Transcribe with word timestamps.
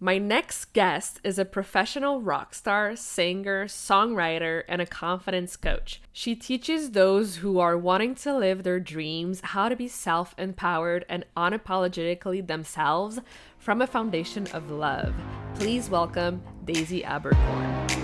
My 0.00 0.18
next 0.18 0.72
guest 0.72 1.20
is 1.22 1.38
a 1.38 1.44
professional 1.44 2.20
rock 2.20 2.52
star, 2.52 2.96
singer, 2.96 3.66
songwriter, 3.66 4.64
and 4.68 4.82
a 4.82 4.86
confidence 4.86 5.56
coach. 5.56 6.02
She 6.12 6.34
teaches 6.34 6.90
those 6.90 7.36
who 7.36 7.60
are 7.60 7.78
wanting 7.78 8.16
to 8.16 8.36
live 8.36 8.64
their 8.64 8.80
dreams 8.80 9.40
how 9.40 9.68
to 9.68 9.76
be 9.76 9.86
self 9.86 10.34
empowered 10.36 11.06
and 11.08 11.24
unapologetically 11.36 12.44
themselves 12.44 13.20
from 13.56 13.80
a 13.80 13.86
foundation 13.86 14.48
of 14.48 14.68
love. 14.68 15.14
Please 15.54 15.88
welcome 15.88 16.42
Daisy 16.64 17.02
Abercorn. 17.02 18.03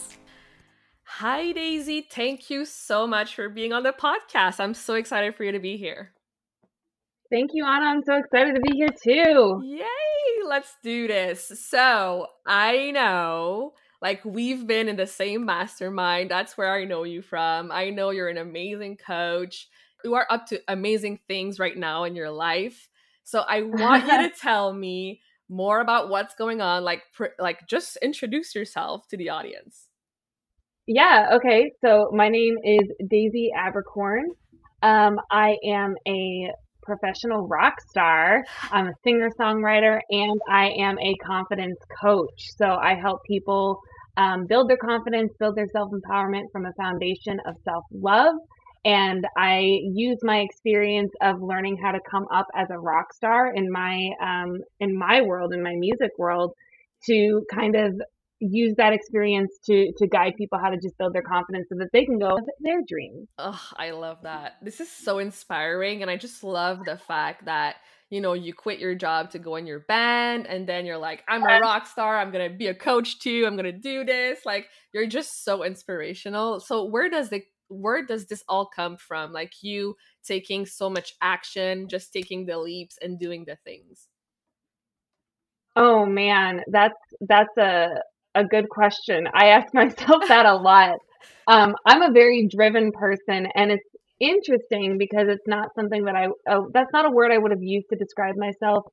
Hi, 1.21 1.51
Daisy. 1.51 2.01
Thank 2.01 2.49
you 2.49 2.65
so 2.65 3.05
much 3.05 3.35
for 3.35 3.47
being 3.47 3.73
on 3.73 3.83
the 3.83 3.93
podcast. 3.93 4.59
I'm 4.59 4.73
so 4.73 4.95
excited 4.95 5.35
for 5.35 5.43
you 5.43 5.51
to 5.51 5.59
be 5.59 5.77
here. 5.77 6.13
Thank 7.29 7.51
you, 7.53 7.63
Anna. 7.63 7.85
I'm 7.85 8.01
so 8.03 8.15
excited 8.15 8.55
to 8.55 8.61
be 8.61 8.75
here 8.75 8.87
too. 8.87 9.61
Yay! 9.63 10.47
Let's 10.47 10.75
do 10.81 11.07
this. 11.07 11.51
So, 11.69 12.25
I 12.47 12.89
know 12.89 13.73
like 14.01 14.25
we've 14.25 14.65
been 14.65 14.89
in 14.89 14.95
the 14.95 15.05
same 15.05 15.45
mastermind. 15.45 16.31
That's 16.31 16.57
where 16.57 16.73
I 16.73 16.85
know 16.85 17.03
you 17.03 17.21
from. 17.21 17.71
I 17.71 17.91
know 17.91 18.09
you're 18.09 18.27
an 18.27 18.39
amazing 18.39 18.97
coach. 18.97 19.69
You 20.03 20.15
are 20.15 20.25
up 20.31 20.47
to 20.47 20.59
amazing 20.67 21.19
things 21.27 21.59
right 21.59 21.77
now 21.77 22.05
in 22.05 22.15
your 22.15 22.31
life. 22.31 22.89
So, 23.25 23.41
I 23.47 23.61
want 23.61 24.07
you 24.07 24.27
to 24.27 24.31
tell 24.41 24.73
me 24.73 25.21
more 25.49 25.81
about 25.81 26.09
what's 26.09 26.33
going 26.33 26.61
on 26.61 26.83
like 26.83 27.03
pr- 27.13 27.37
like 27.37 27.67
just 27.67 27.95
introduce 27.97 28.55
yourself 28.55 29.07
to 29.09 29.17
the 29.17 29.29
audience. 29.29 29.90
Yeah, 30.87 31.29
okay. 31.35 31.71
So, 31.81 32.09
my 32.13 32.29
name 32.29 32.57
is 32.63 32.89
Daisy 33.09 33.51
Abercorn. 33.57 34.25
Um, 34.81 35.19
I 35.29 35.57
am 35.65 35.95
a 36.07 36.51
professional 36.81 37.47
rock 37.47 37.79
star. 37.89 38.43
I'm 38.71 38.87
a 38.87 38.93
singer 39.03 39.29
songwriter 39.39 39.99
and 40.09 40.41
I 40.49 40.71
am 40.79 40.97
a 40.99 41.15
confidence 41.23 41.77
coach. 42.01 42.49
So 42.57 42.65
I 42.65 42.95
help 42.95 43.21
people 43.25 43.79
um, 44.17 44.47
build 44.47 44.69
their 44.69 44.77
confidence, 44.77 45.31
build 45.39 45.55
their 45.55 45.67
self 45.71 45.91
empowerment 45.91 46.51
from 46.51 46.65
a 46.65 46.73
foundation 46.73 47.39
of 47.45 47.55
self 47.63 47.85
love. 47.91 48.35
And 48.83 49.25
I 49.37 49.59
use 49.93 50.17
my 50.23 50.39
experience 50.39 51.11
of 51.21 51.41
learning 51.41 51.77
how 51.77 51.91
to 51.91 51.99
come 52.09 52.25
up 52.33 52.47
as 52.55 52.67
a 52.71 52.79
rock 52.79 53.13
star 53.13 53.53
in 53.53 53.71
my 53.71 54.09
um, 54.21 54.57
in 54.79 54.97
my 54.97 55.21
world, 55.21 55.53
in 55.53 55.61
my 55.61 55.75
music 55.75 56.11
world, 56.17 56.53
to 57.05 57.45
kind 57.53 57.75
of 57.75 58.01
use 58.41 58.73
that 58.77 58.93
experience 58.93 59.51
to 59.65 59.91
to 59.97 60.07
guide 60.07 60.33
people 60.37 60.59
how 60.61 60.69
to 60.69 60.77
just 60.77 60.97
build 60.97 61.13
their 61.13 61.21
confidence 61.21 61.67
so 61.69 61.75
that 61.77 61.89
they 61.93 62.05
can 62.05 62.19
go 62.19 62.37
their 62.59 62.81
dreams. 62.87 63.27
Oh, 63.37 63.61
I 63.77 63.91
love 63.91 64.17
that. 64.23 64.53
This 64.61 64.79
is 64.79 64.91
so 64.91 65.19
inspiring 65.19 66.01
and 66.01 66.11
I 66.11 66.17
just 66.17 66.43
love 66.43 66.83
the 66.85 66.97
fact 66.97 67.45
that 67.45 67.75
you 68.11 68.19
know, 68.19 68.33
you 68.33 68.53
quit 68.53 68.77
your 68.77 68.93
job 68.93 69.31
to 69.31 69.39
go 69.39 69.55
in 69.55 69.65
your 69.65 69.79
band 69.79 70.45
and 70.45 70.67
then 70.67 70.85
you're 70.85 70.97
like, 70.97 71.23
I'm 71.29 71.43
a 71.43 71.59
rock 71.61 71.87
star, 71.87 72.19
I'm 72.19 72.29
going 72.29 72.51
to 72.51 72.55
be 72.55 72.67
a 72.67 72.75
coach 72.75 73.19
too, 73.19 73.45
I'm 73.47 73.55
going 73.55 73.63
to 73.63 73.71
do 73.71 74.03
this. 74.03 74.39
Like 74.45 74.67
you're 74.93 75.07
just 75.07 75.45
so 75.45 75.63
inspirational. 75.63 76.59
So 76.59 76.83
where 76.83 77.09
does 77.09 77.29
the 77.29 77.41
where 77.69 78.05
does 78.05 78.25
this 78.25 78.43
all 78.49 78.65
come 78.65 78.97
from? 78.97 79.31
Like 79.31 79.53
you 79.61 79.95
taking 80.25 80.65
so 80.65 80.89
much 80.89 81.13
action, 81.21 81.87
just 81.87 82.11
taking 82.11 82.45
the 82.45 82.57
leaps 82.57 82.97
and 83.01 83.17
doing 83.17 83.45
the 83.47 83.55
things. 83.63 84.09
Oh 85.77 86.05
man, 86.05 86.63
that's 86.67 86.99
that's 87.21 87.57
a 87.57 88.01
a 88.35 88.43
good 88.43 88.69
question. 88.69 89.27
I 89.33 89.47
ask 89.47 89.73
myself 89.73 90.27
that 90.27 90.45
a 90.45 90.55
lot. 90.55 90.97
Um, 91.47 91.75
I'm 91.85 92.01
a 92.01 92.11
very 92.11 92.47
driven 92.47 92.91
person, 92.91 93.47
and 93.55 93.71
it's 93.71 93.87
interesting 94.19 94.97
because 94.97 95.27
it's 95.27 95.47
not 95.47 95.73
something 95.75 96.05
that 96.05 96.15
I, 96.15 96.27
oh, 96.49 96.69
that's 96.73 96.91
not 96.93 97.05
a 97.05 97.11
word 97.11 97.31
I 97.31 97.37
would 97.37 97.51
have 97.51 97.63
used 97.63 97.87
to 97.89 97.95
describe 97.95 98.35
myself 98.37 98.85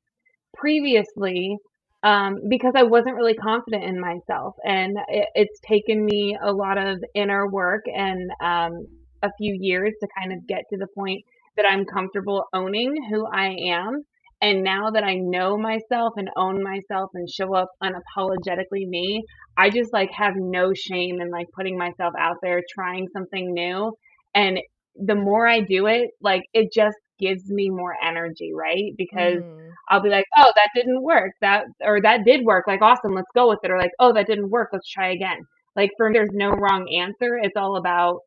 previously 0.55 1.57
um, 2.03 2.37
because 2.49 2.73
I 2.75 2.83
wasn't 2.83 3.15
really 3.15 3.35
confident 3.35 3.83
in 3.83 3.99
myself. 3.99 4.55
And 4.65 4.97
it, 5.07 5.27
it's 5.35 5.59
taken 5.67 6.03
me 6.03 6.37
a 6.41 6.51
lot 6.51 6.77
of 6.77 7.03
inner 7.13 7.47
work 7.47 7.83
and 7.93 8.31
um, 8.41 8.87
a 9.21 9.29
few 9.37 9.57
years 9.59 9.93
to 10.01 10.07
kind 10.17 10.33
of 10.33 10.47
get 10.47 10.63
to 10.71 10.77
the 10.77 10.87
point 10.95 11.23
that 11.57 11.65
I'm 11.69 11.85
comfortable 11.85 12.45
owning 12.53 12.95
who 13.09 13.27
I 13.27 13.55
am 13.67 14.03
and 14.41 14.63
now 14.63 14.91
that 14.91 15.03
I 15.03 15.15
know 15.15 15.57
myself 15.57 16.13
and 16.15 16.29
own 16.37 16.63
myself 16.63 17.09
and 17.13 17.29
show 17.29 17.53
up 17.55 17.69
unapologetically 17.83 18.87
me, 18.87 19.23
I 19.57 19.69
just 19.69 19.91
like 19.91 20.11
have 20.11 20.33
no 20.37 20.73
shame 20.73 21.19
in 21.21 21.29
like 21.29 21.47
putting 21.53 21.77
myself 21.77 22.13
out 22.17 22.37
there, 22.41 22.61
trying 22.73 23.07
something 23.11 23.53
new. 23.53 23.91
And 24.33 24.59
the 24.95 25.15
more 25.15 25.47
I 25.47 25.61
do 25.61 25.87
it, 25.87 26.11
like 26.21 26.43
it 26.53 26.71
just 26.73 26.97
gives 27.19 27.49
me 27.49 27.69
more 27.69 27.93
energy, 28.01 28.51
right? 28.53 28.93
Because 28.97 29.43
mm. 29.43 29.69
I'll 29.89 30.01
be 30.01 30.09
like, 30.09 30.25
oh, 30.37 30.51
that 30.55 30.69
didn't 30.73 31.03
work. 31.03 31.31
That, 31.41 31.65
or 31.81 32.01
that 32.01 32.21
did 32.25 32.45
work. 32.45 32.65
Like, 32.65 32.81
awesome, 32.81 33.13
let's 33.13 33.27
go 33.35 33.49
with 33.49 33.59
it. 33.63 33.71
Or 33.71 33.77
like, 33.77 33.91
oh, 33.99 34.13
that 34.13 34.27
didn't 34.27 34.49
work. 34.49 34.69
Let's 34.71 34.89
try 34.89 35.11
again. 35.11 35.39
Like, 35.75 35.91
for 35.97 36.09
me, 36.09 36.17
there's 36.17 36.29
no 36.31 36.51
wrong 36.51 36.87
answer. 36.97 37.37
It's 37.41 37.57
all 37.57 37.75
about 37.75 38.19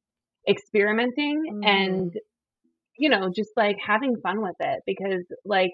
experimenting 0.48 1.42
mm. 1.50 1.66
and, 1.66 2.12
you 2.98 3.08
know, 3.08 3.30
just 3.34 3.50
like 3.56 3.76
having 3.84 4.16
fun 4.22 4.42
with 4.42 4.56
it 4.60 4.80
because, 4.86 5.24
like, 5.44 5.70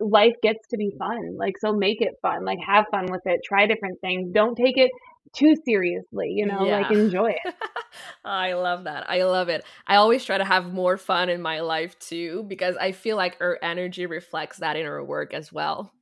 life 0.00 0.34
gets 0.42 0.66
to 0.68 0.76
be 0.76 0.92
fun. 0.98 1.36
Like, 1.36 1.58
so 1.58 1.72
make 1.72 2.00
it 2.00 2.14
fun. 2.22 2.44
Like, 2.44 2.58
have 2.66 2.86
fun 2.90 3.06
with 3.10 3.22
it. 3.26 3.40
Try 3.44 3.66
different 3.66 4.00
things. 4.00 4.32
Don't 4.32 4.56
take 4.56 4.78
it 4.78 4.90
too 5.32 5.54
seriously, 5.64 6.32
you 6.34 6.46
know, 6.46 6.66
yeah. 6.66 6.80
like 6.80 6.90
enjoy 6.90 7.30
it. 7.30 7.54
I 8.24 8.54
love 8.54 8.84
that. 8.84 9.08
I 9.08 9.22
love 9.22 9.48
it. 9.48 9.64
I 9.86 9.96
always 9.96 10.24
try 10.24 10.38
to 10.38 10.44
have 10.44 10.72
more 10.72 10.96
fun 10.96 11.28
in 11.28 11.40
my 11.40 11.60
life 11.60 11.98
too, 11.98 12.44
because 12.48 12.76
I 12.76 12.92
feel 12.92 13.16
like 13.16 13.36
our 13.40 13.58
energy 13.62 14.06
reflects 14.06 14.58
that 14.58 14.76
in 14.76 14.86
our 14.86 15.04
work 15.04 15.34
as 15.34 15.52
well. 15.52 15.92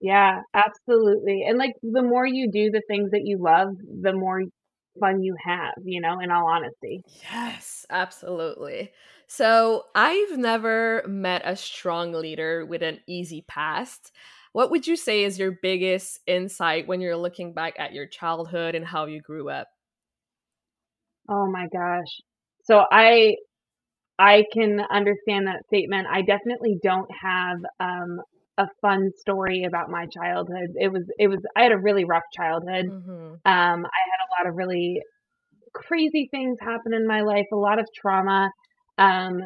Yeah, 0.00 0.42
absolutely. 0.54 1.44
And 1.46 1.58
like 1.58 1.74
the 1.82 2.02
more 2.02 2.26
you 2.26 2.50
do 2.50 2.70
the 2.70 2.82
things 2.88 3.10
that 3.10 3.22
you 3.24 3.38
love, 3.38 3.68
the 4.02 4.12
more 4.12 4.42
fun 5.00 5.22
you 5.22 5.36
have, 5.44 5.74
you 5.84 6.00
know, 6.00 6.20
in 6.20 6.30
all 6.30 6.48
honesty. 6.48 7.02
Yes, 7.22 7.84
absolutely. 7.90 8.92
So 9.28 9.84
I've 9.94 10.38
never 10.38 11.04
met 11.06 11.42
a 11.44 11.54
strong 11.54 12.12
leader 12.12 12.64
with 12.64 12.82
an 12.82 13.00
easy 13.06 13.44
past. 13.46 14.10
What 14.52 14.70
would 14.70 14.86
you 14.86 14.96
say 14.96 15.22
is 15.22 15.38
your 15.38 15.52
biggest 15.62 16.20
insight 16.26 16.88
when 16.88 17.02
you're 17.02 17.16
looking 17.16 17.52
back 17.52 17.74
at 17.78 17.92
your 17.92 18.06
childhood 18.06 18.74
and 18.74 18.86
how 18.86 19.04
you 19.04 19.20
grew 19.20 19.50
up? 19.50 19.68
Oh 21.28 21.46
my 21.46 21.66
gosh. 21.70 22.08
So 22.64 22.84
I 22.90 23.34
I 24.18 24.44
can 24.52 24.80
understand 24.90 25.46
that 25.46 25.66
statement. 25.66 26.08
I 26.10 26.22
definitely 26.22 26.78
don't 26.82 27.10
have 27.22 27.58
um, 27.78 28.20
a 28.56 28.66
fun 28.80 29.10
story 29.18 29.64
about 29.64 29.90
my 29.90 30.06
childhood. 30.06 30.70
It 30.76 30.90
was 30.90 31.04
it 31.18 31.28
was 31.28 31.40
I 31.54 31.64
had 31.64 31.72
a 31.72 31.78
really 31.78 32.06
rough 32.06 32.24
childhood. 32.34 32.86
Mm-hmm. 32.86 33.10
Um, 33.10 33.36
I 33.44 34.00
had 34.10 34.22
a 34.24 34.30
lot 34.40 34.48
of 34.48 34.56
really 34.56 35.02
crazy 35.74 36.28
things 36.30 36.56
happen 36.62 36.94
in 36.94 37.06
my 37.06 37.20
life, 37.20 37.46
a 37.52 37.56
lot 37.56 37.78
of 37.78 37.86
trauma 37.94 38.50
um, 38.98 39.40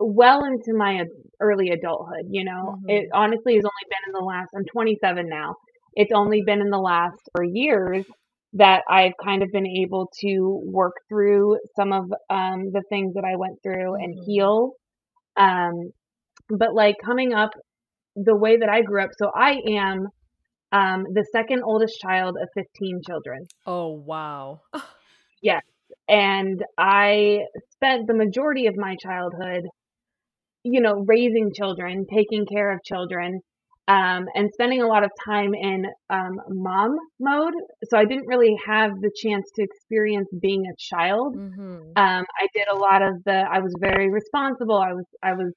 well 0.00 0.44
into 0.44 0.76
my 0.76 1.04
early 1.40 1.70
adulthood. 1.70 2.26
You 2.30 2.44
know, 2.44 2.76
mm-hmm. 2.76 2.90
it 2.90 3.08
honestly 3.12 3.54
has 3.54 3.64
only 3.64 3.86
been 3.88 4.08
in 4.08 4.12
the 4.12 4.24
last, 4.24 4.48
I'm 4.56 4.64
27 4.72 5.28
now. 5.28 5.56
It's 5.94 6.12
only 6.14 6.42
been 6.42 6.60
in 6.60 6.70
the 6.70 6.78
last 6.78 7.16
four 7.36 7.44
years 7.44 8.04
that 8.54 8.82
I've 8.88 9.12
kind 9.22 9.42
of 9.42 9.50
been 9.52 9.66
able 9.66 10.10
to 10.20 10.62
work 10.64 10.94
through 11.08 11.58
some 11.76 11.92
of 11.92 12.04
um, 12.30 12.70
the 12.72 12.82
things 12.88 13.14
that 13.14 13.24
I 13.24 13.36
went 13.36 13.58
through 13.62 13.92
mm-hmm. 13.92 14.04
and 14.04 14.14
heal. 14.26 14.72
Um, 15.36 15.90
but 16.48 16.74
like 16.74 16.96
coming 17.04 17.34
up 17.34 17.50
the 18.16 18.36
way 18.36 18.56
that 18.56 18.68
I 18.68 18.82
grew 18.82 19.02
up, 19.02 19.10
so 19.18 19.30
I 19.34 19.60
am 19.68 20.08
um, 20.72 21.04
the 21.12 21.26
second 21.32 21.62
oldest 21.64 22.00
child 22.00 22.36
of 22.40 22.48
15 22.54 23.00
children. 23.06 23.46
Oh, 23.66 23.88
wow. 23.88 24.60
yes. 25.42 25.62
And 26.08 26.64
I 26.78 27.40
spent 27.72 28.06
the 28.06 28.14
majority 28.14 28.66
of 28.66 28.76
my 28.76 28.96
childhood, 28.96 29.64
you 30.64 30.80
know, 30.80 31.04
raising 31.06 31.52
children, 31.54 32.06
taking 32.10 32.46
care 32.46 32.72
of 32.72 32.82
children, 32.82 33.40
um, 33.88 34.26
and 34.34 34.50
spending 34.52 34.82
a 34.82 34.86
lot 34.86 35.02
of 35.02 35.10
time 35.24 35.54
in 35.54 35.86
um, 36.10 36.40
mom 36.48 36.96
mode. 37.18 37.54
So 37.84 37.96
I 37.96 38.04
didn't 38.04 38.26
really 38.26 38.56
have 38.66 38.92
the 39.00 39.10
chance 39.16 39.50
to 39.56 39.62
experience 39.62 40.28
being 40.40 40.64
a 40.66 40.76
child. 40.78 41.36
Mm-hmm. 41.36 41.92
Um, 41.96 42.24
I 42.40 42.46
did 42.54 42.68
a 42.70 42.76
lot 42.76 43.02
of 43.02 43.14
the. 43.24 43.44
I 43.50 43.60
was 43.60 43.74
very 43.80 44.10
responsible. 44.10 44.76
I 44.76 44.92
was 44.92 45.06
I 45.22 45.32
was 45.32 45.52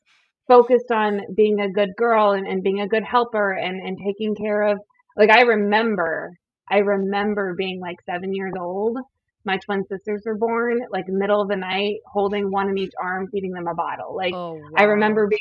focused 0.47 0.91
on 0.91 1.21
being 1.35 1.59
a 1.59 1.71
good 1.71 1.89
girl 1.97 2.31
and, 2.31 2.47
and 2.47 2.63
being 2.63 2.81
a 2.81 2.87
good 2.87 3.03
helper 3.03 3.51
and 3.53 3.79
and 3.85 3.97
taking 4.05 4.33
care 4.35 4.63
of. 4.63 4.79
Like 5.17 5.29
I 5.29 5.41
remember, 5.41 6.31
I 6.69 6.77
remember 6.77 7.53
being 7.57 7.81
like 7.81 7.97
seven 8.05 8.33
years 8.33 8.53
old. 8.57 8.97
My 9.43 9.57
twin 9.57 9.83
sisters 9.87 10.23
were 10.25 10.37
born, 10.37 10.79
like 10.91 11.07
middle 11.07 11.41
of 11.41 11.49
the 11.49 11.55
night, 11.55 11.95
holding 12.05 12.51
one 12.51 12.69
in 12.69 12.77
each 12.77 12.93
arm, 13.01 13.27
feeding 13.31 13.51
them 13.51 13.67
a 13.67 13.73
bottle. 13.73 14.15
Like 14.15 14.33
oh, 14.33 14.53
wow. 14.53 14.69
I 14.77 14.83
remember 14.83 15.27
being 15.27 15.39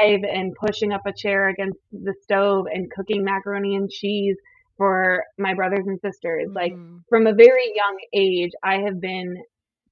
five 0.00 0.20
and 0.24 0.54
pushing 0.54 0.92
up 0.92 1.02
a 1.06 1.12
chair 1.12 1.48
against 1.48 1.78
the 1.92 2.14
stove 2.22 2.66
and 2.72 2.90
cooking 2.90 3.24
macaroni 3.24 3.76
and 3.76 3.90
cheese 3.90 4.36
for 4.76 5.24
my 5.38 5.54
brothers 5.54 5.84
and 5.86 6.00
sisters. 6.00 6.48
Mm-hmm. 6.48 6.56
Like 6.56 6.72
from 7.08 7.26
a 7.26 7.34
very 7.34 7.72
young 7.74 7.98
age, 8.14 8.50
I 8.62 8.78
have 8.78 9.00
been 9.00 9.36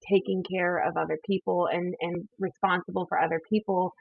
taking 0.09 0.43
care 0.43 0.79
of 0.79 0.97
other 0.97 1.19
people 1.27 1.69
and, 1.71 1.95
and 2.01 2.29
responsible 2.39 3.07
for 3.09 3.21
other 3.21 3.41
people. 3.49 3.93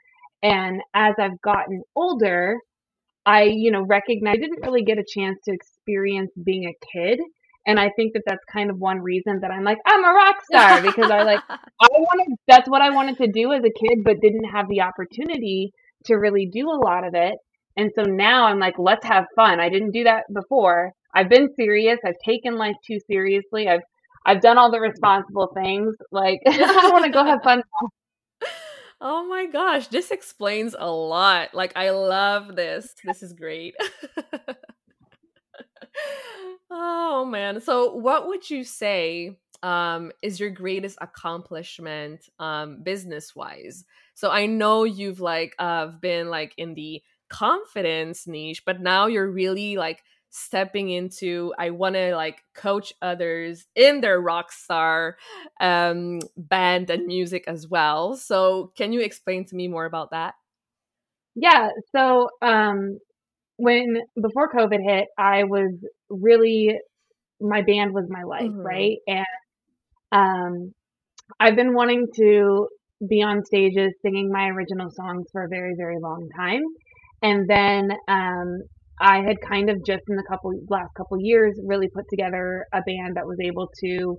And 0.42 0.80
as 0.94 1.14
I've 1.18 1.40
gotten 1.42 1.82
older, 1.94 2.56
I, 3.26 3.42
you 3.44 3.70
know, 3.70 3.82
recognize 3.82 4.34
I 4.34 4.40
didn't 4.40 4.62
really 4.62 4.82
get 4.82 4.98
a 4.98 5.04
chance 5.06 5.38
to 5.44 5.52
experience 5.52 6.30
being 6.42 6.64
a 6.64 6.98
kid. 6.98 7.20
And 7.66 7.78
I 7.78 7.90
think 7.96 8.14
that 8.14 8.22
that's 8.26 8.44
kind 8.52 8.70
of 8.70 8.78
one 8.78 9.00
reason 9.00 9.40
that 9.40 9.50
I'm 9.50 9.64
like, 9.64 9.78
I'm 9.86 10.04
a 10.04 10.12
rock 10.12 10.36
star 10.44 10.80
because 10.82 11.10
I 11.10 11.22
like, 11.22 11.40
I 11.48 11.88
wanted, 11.90 12.36
that's 12.48 12.68
what 12.68 12.82
I 12.82 12.90
wanted 12.90 13.18
to 13.18 13.28
do 13.28 13.52
as 13.52 13.62
a 13.62 13.70
kid, 13.70 14.02
but 14.04 14.20
didn't 14.20 14.44
have 14.44 14.68
the 14.68 14.80
opportunity 14.80 15.72
to 16.06 16.14
really 16.14 16.46
do 16.46 16.70
a 16.70 16.80
lot 16.84 17.06
of 17.06 17.14
it. 17.14 17.34
And 17.76 17.90
so 17.94 18.02
now 18.02 18.46
I'm 18.46 18.58
like, 18.58 18.78
let's 18.78 19.06
have 19.06 19.26
fun. 19.36 19.60
I 19.60 19.68
didn't 19.68 19.92
do 19.92 20.04
that 20.04 20.24
before. 20.32 20.92
I've 21.14 21.28
been 21.28 21.48
serious. 21.56 21.98
I've 22.04 22.18
taken 22.24 22.56
life 22.56 22.76
too 22.86 22.98
seriously. 23.06 23.68
I've, 23.68 23.82
I've 24.24 24.40
done 24.40 24.58
all 24.58 24.70
the 24.70 24.80
responsible 24.80 25.50
things. 25.54 25.94
Like, 26.10 26.40
I 26.46 26.90
want 26.92 27.04
to 27.04 27.10
go 27.10 27.24
have 27.24 27.42
fun. 27.42 27.62
Oh 29.02 29.26
my 29.26 29.46
gosh, 29.46 29.86
this 29.86 30.10
explains 30.10 30.76
a 30.78 30.90
lot. 30.90 31.54
Like, 31.54 31.72
I 31.74 31.88
love 31.88 32.54
this. 32.54 32.94
This 33.02 33.22
is 33.22 33.32
great. 33.32 33.74
Oh 36.70 37.24
man. 37.24 37.60
So, 37.60 37.94
what 37.94 38.26
would 38.28 38.48
you 38.48 38.64
say 38.64 39.36
um, 39.62 40.12
is 40.22 40.40
your 40.40 40.50
greatest 40.50 40.98
accomplishment 41.00 42.28
um, 42.38 42.82
business 42.82 43.34
wise? 43.34 43.84
So, 44.14 44.30
I 44.30 44.46
know 44.46 44.84
you've 44.84 45.20
like 45.20 45.54
uh, 45.58 45.88
been 45.88 46.28
like 46.28 46.54
in 46.56 46.74
the 46.74 47.02
confidence 47.28 48.26
niche, 48.26 48.64
but 48.64 48.80
now 48.80 49.06
you're 49.06 49.30
really 49.30 49.76
like 49.76 50.02
stepping 50.32 50.90
into 50.90 51.52
i 51.58 51.70
want 51.70 51.96
to 51.96 52.14
like 52.14 52.44
coach 52.54 52.92
others 53.02 53.66
in 53.74 54.00
their 54.00 54.20
rock 54.20 54.52
star 54.52 55.16
um, 55.60 56.20
band 56.36 56.88
and 56.88 57.04
music 57.06 57.42
as 57.48 57.66
well 57.66 58.14
so 58.16 58.70
can 58.76 58.92
you 58.92 59.00
explain 59.00 59.44
to 59.44 59.56
me 59.56 59.66
more 59.66 59.86
about 59.86 60.12
that 60.12 60.34
yeah 61.34 61.68
so 61.94 62.28
um 62.42 62.98
when 63.60 63.96
before 64.20 64.50
covid 64.50 64.80
hit 64.82 65.06
i 65.18 65.44
was 65.44 65.72
really 66.08 66.78
my 67.40 67.62
band 67.62 67.92
was 67.92 68.06
my 68.08 68.22
life 68.22 68.42
mm-hmm. 68.42 68.60
right 68.60 68.98
and 69.06 69.26
um 70.12 70.72
i've 71.38 71.56
been 71.56 71.74
wanting 71.74 72.06
to 72.14 72.66
be 73.08 73.22
on 73.22 73.44
stages 73.44 73.92
singing 74.02 74.30
my 74.30 74.48
original 74.48 74.90
songs 74.90 75.26
for 75.32 75.44
a 75.44 75.48
very 75.48 75.74
very 75.76 75.98
long 76.00 76.28
time 76.36 76.62
and 77.22 77.48
then 77.48 77.90
um 78.08 78.60
I 79.02 79.22
had 79.22 79.40
kind 79.40 79.70
of 79.70 79.82
just 79.84 80.02
in 80.10 80.16
the 80.16 80.22
couple 80.28 80.52
last 80.68 80.92
couple 80.94 81.18
years 81.18 81.58
really 81.64 81.88
put 81.88 82.04
together 82.10 82.66
a 82.72 82.82
band 82.82 83.16
that 83.16 83.26
was 83.26 83.38
able 83.40 83.70
to 83.82 84.18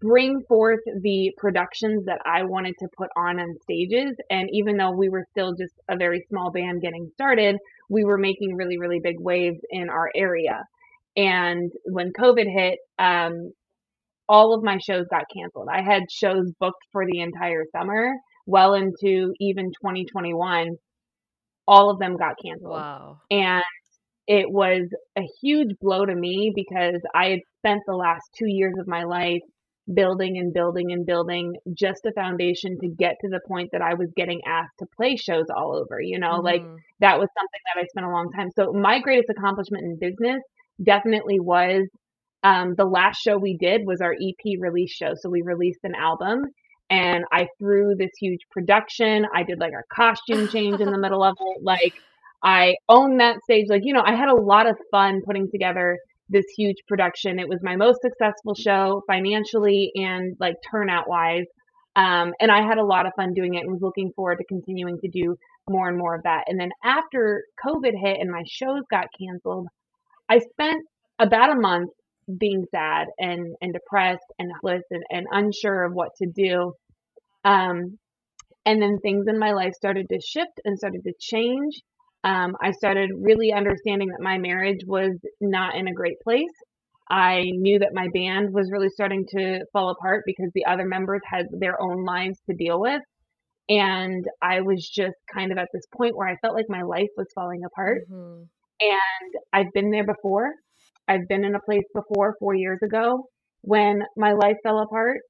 bring 0.00 0.40
forth 0.48 0.80
the 1.02 1.30
productions 1.36 2.06
that 2.06 2.20
I 2.24 2.44
wanted 2.44 2.74
to 2.80 2.88
put 2.96 3.10
on 3.16 3.38
on 3.38 3.54
stages. 3.62 4.16
And 4.30 4.48
even 4.52 4.76
though 4.76 4.92
we 4.92 5.10
were 5.10 5.24
still 5.30 5.54
just 5.54 5.74
a 5.90 5.96
very 5.96 6.24
small 6.30 6.50
band 6.50 6.80
getting 6.80 7.10
started, 7.14 7.56
we 7.94 8.04
were 8.04 8.18
making 8.18 8.56
really, 8.56 8.78
really 8.78 9.00
big 9.02 9.16
waves 9.18 9.60
in 9.70 9.88
our 9.88 10.10
area. 10.14 10.62
And 11.16 11.72
when 11.84 12.12
COVID 12.12 12.52
hit, 12.52 12.78
um, 12.98 13.52
all 14.28 14.54
of 14.54 14.62
my 14.62 14.78
shows 14.78 15.06
got 15.10 15.24
canceled. 15.34 15.68
I 15.72 15.82
had 15.82 16.10
shows 16.10 16.50
booked 16.58 16.84
for 16.92 17.06
the 17.06 17.20
entire 17.20 17.64
summer, 17.72 18.14
well 18.46 18.74
into 18.74 19.32
even 19.40 19.66
2021 19.66 20.76
all 21.66 21.90
of 21.90 21.98
them 21.98 22.16
got 22.16 22.34
canceled. 22.42 22.72
Wow. 22.72 23.20
And 23.30 23.64
it 24.26 24.50
was 24.50 24.88
a 25.16 25.22
huge 25.42 25.70
blow 25.80 26.04
to 26.04 26.14
me 26.14 26.52
because 26.54 27.00
I 27.14 27.26
had 27.28 27.40
spent 27.60 27.82
the 27.86 27.94
last 27.94 28.22
two 28.36 28.48
years 28.48 28.74
of 28.78 28.88
my 28.88 29.04
life 29.04 29.42
building 29.92 30.38
and 30.38 30.52
building 30.54 30.92
and 30.92 31.04
building 31.04 31.54
just 31.74 32.06
a 32.06 32.12
foundation 32.12 32.78
to 32.80 32.88
get 32.88 33.16
to 33.20 33.28
the 33.28 33.40
point 33.46 33.70
that 33.72 33.82
I 33.82 33.94
was 33.94 34.10
getting 34.16 34.40
asked 34.46 34.78
to 34.78 34.86
play 34.96 35.16
shows 35.16 35.46
all 35.54 35.76
over. 35.76 36.00
You 36.00 36.18
know, 36.18 36.34
mm-hmm. 36.34 36.44
like 36.44 36.62
that 37.00 37.18
was 37.18 37.28
something 37.36 37.60
that 37.74 37.82
I 37.82 37.86
spent 37.86 38.06
a 38.06 38.10
long 38.10 38.30
time. 38.32 38.50
So 38.56 38.72
my 38.72 39.00
greatest 39.00 39.28
accomplishment 39.30 39.84
in 39.84 39.98
business 39.98 40.42
definitely 40.82 41.40
was 41.40 41.86
um, 42.42 42.74
the 42.76 42.84
last 42.84 43.20
show 43.20 43.36
we 43.36 43.56
did 43.56 43.82
was 43.86 44.00
our 44.00 44.12
EP 44.12 44.58
release 44.58 44.92
show. 44.92 45.14
So 45.20 45.28
we 45.30 45.42
released 45.42 45.80
an 45.82 45.94
album 45.94 46.44
and 46.90 47.24
I 47.32 47.48
threw 47.58 47.94
this 47.96 48.10
huge 48.18 48.40
production. 48.50 49.26
I 49.34 49.42
did 49.42 49.58
like 49.58 49.72
a 49.72 49.94
costume 49.94 50.48
change 50.48 50.80
in 50.80 50.90
the 50.90 50.98
middle 50.98 51.22
of 51.22 51.36
it. 51.40 51.62
Like 51.62 51.94
I 52.42 52.76
owned 52.88 53.20
that 53.20 53.42
stage. 53.44 53.66
Like, 53.68 53.82
you 53.84 53.94
know, 53.94 54.02
I 54.04 54.14
had 54.14 54.28
a 54.28 54.34
lot 54.34 54.68
of 54.68 54.76
fun 54.90 55.22
putting 55.24 55.50
together 55.50 55.98
this 56.28 56.44
huge 56.56 56.76
production. 56.88 57.38
It 57.38 57.48
was 57.48 57.60
my 57.62 57.76
most 57.76 58.00
successful 58.00 58.54
show 58.54 59.02
financially 59.06 59.92
and 59.94 60.36
like 60.40 60.54
turnout 60.70 61.08
wise. 61.08 61.46
Um, 61.96 62.32
and 62.40 62.50
I 62.50 62.66
had 62.66 62.78
a 62.78 62.84
lot 62.84 63.06
of 63.06 63.12
fun 63.16 63.34
doing 63.34 63.54
it 63.54 63.60
and 63.60 63.72
was 63.72 63.82
looking 63.82 64.10
forward 64.16 64.38
to 64.38 64.44
continuing 64.44 64.98
to 65.00 65.08
do 65.08 65.36
more 65.70 65.88
and 65.88 65.96
more 65.96 66.14
of 66.16 66.24
that. 66.24 66.44
And 66.48 66.58
then 66.58 66.70
after 66.82 67.44
COVID 67.64 67.92
hit 67.94 68.18
and 68.20 68.30
my 68.30 68.42
shows 68.46 68.82
got 68.90 69.06
canceled, 69.18 69.68
I 70.28 70.40
spent 70.40 70.84
about 71.18 71.50
a 71.56 71.60
month 71.60 71.90
being 72.38 72.64
sad 72.70 73.06
and, 73.18 73.54
and 73.60 73.72
depressed 73.72 74.24
and 74.38 74.50
helpless 74.50 74.82
and, 74.90 75.04
and 75.10 75.26
unsure 75.30 75.84
of 75.84 75.92
what 75.92 76.10
to 76.16 76.26
do. 76.26 76.72
Um, 77.44 77.98
and 78.66 78.80
then 78.80 78.98
things 78.98 79.26
in 79.28 79.38
my 79.38 79.52
life 79.52 79.74
started 79.74 80.08
to 80.08 80.20
shift 80.20 80.60
and 80.64 80.78
started 80.78 81.04
to 81.04 81.12
change. 81.20 81.80
Um, 82.24 82.56
I 82.60 82.72
started 82.72 83.10
really 83.20 83.52
understanding 83.52 84.08
that 84.08 84.22
my 84.22 84.38
marriage 84.38 84.80
was 84.86 85.12
not 85.40 85.76
in 85.76 85.88
a 85.88 85.92
great 85.92 86.18
place. 86.24 86.48
I 87.10 87.42
knew 87.44 87.78
that 87.80 87.92
my 87.92 88.08
band 88.14 88.52
was 88.52 88.70
really 88.72 88.88
starting 88.88 89.26
to 89.36 89.60
fall 89.72 89.90
apart 89.90 90.24
because 90.24 90.50
the 90.54 90.64
other 90.64 90.86
members 90.86 91.20
had 91.30 91.46
their 91.52 91.80
own 91.80 92.04
lives 92.04 92.38
to 92.48 92.56
deal 92.56 92.80
with. 92.80 93.02
And 93.68 94.24
I 94.42 94.62
was 94.62 94.88
just 94.88 95.16
kind 95.32 95.52
of 95.52 95.58
at 95.58 95.68
this 95.72 95.84
point 95.96 96.16
where 96.16 96.28
I 96.28 96.36
felt 96.36 96.54
like 96.54 96.66
my 96.68 96.82
life 96.82 97.08
was 97.16 97.26
falling 97.34 97.62
apart. 97.64 98.02
Mm-hmm. 98.10 98.44
And 98.80 99.34
I've 99.52 99.72
been 99.74 99.90
there 99.90 100.06
before. 100.06 100.50
I've 101.06 101.28
been 101.28 101.44
in 101.44 101.54
a 101.54 101.60
place 101.60 101.84
before 101.94 102.36
four 102.38 102.54
years 102.54 102.78
ago 102.82 103.28
when 103.60 104.02
my 104.16 104.32
life 104.32 104.56
fell 104.62 104.80
apart. 104.80 105.20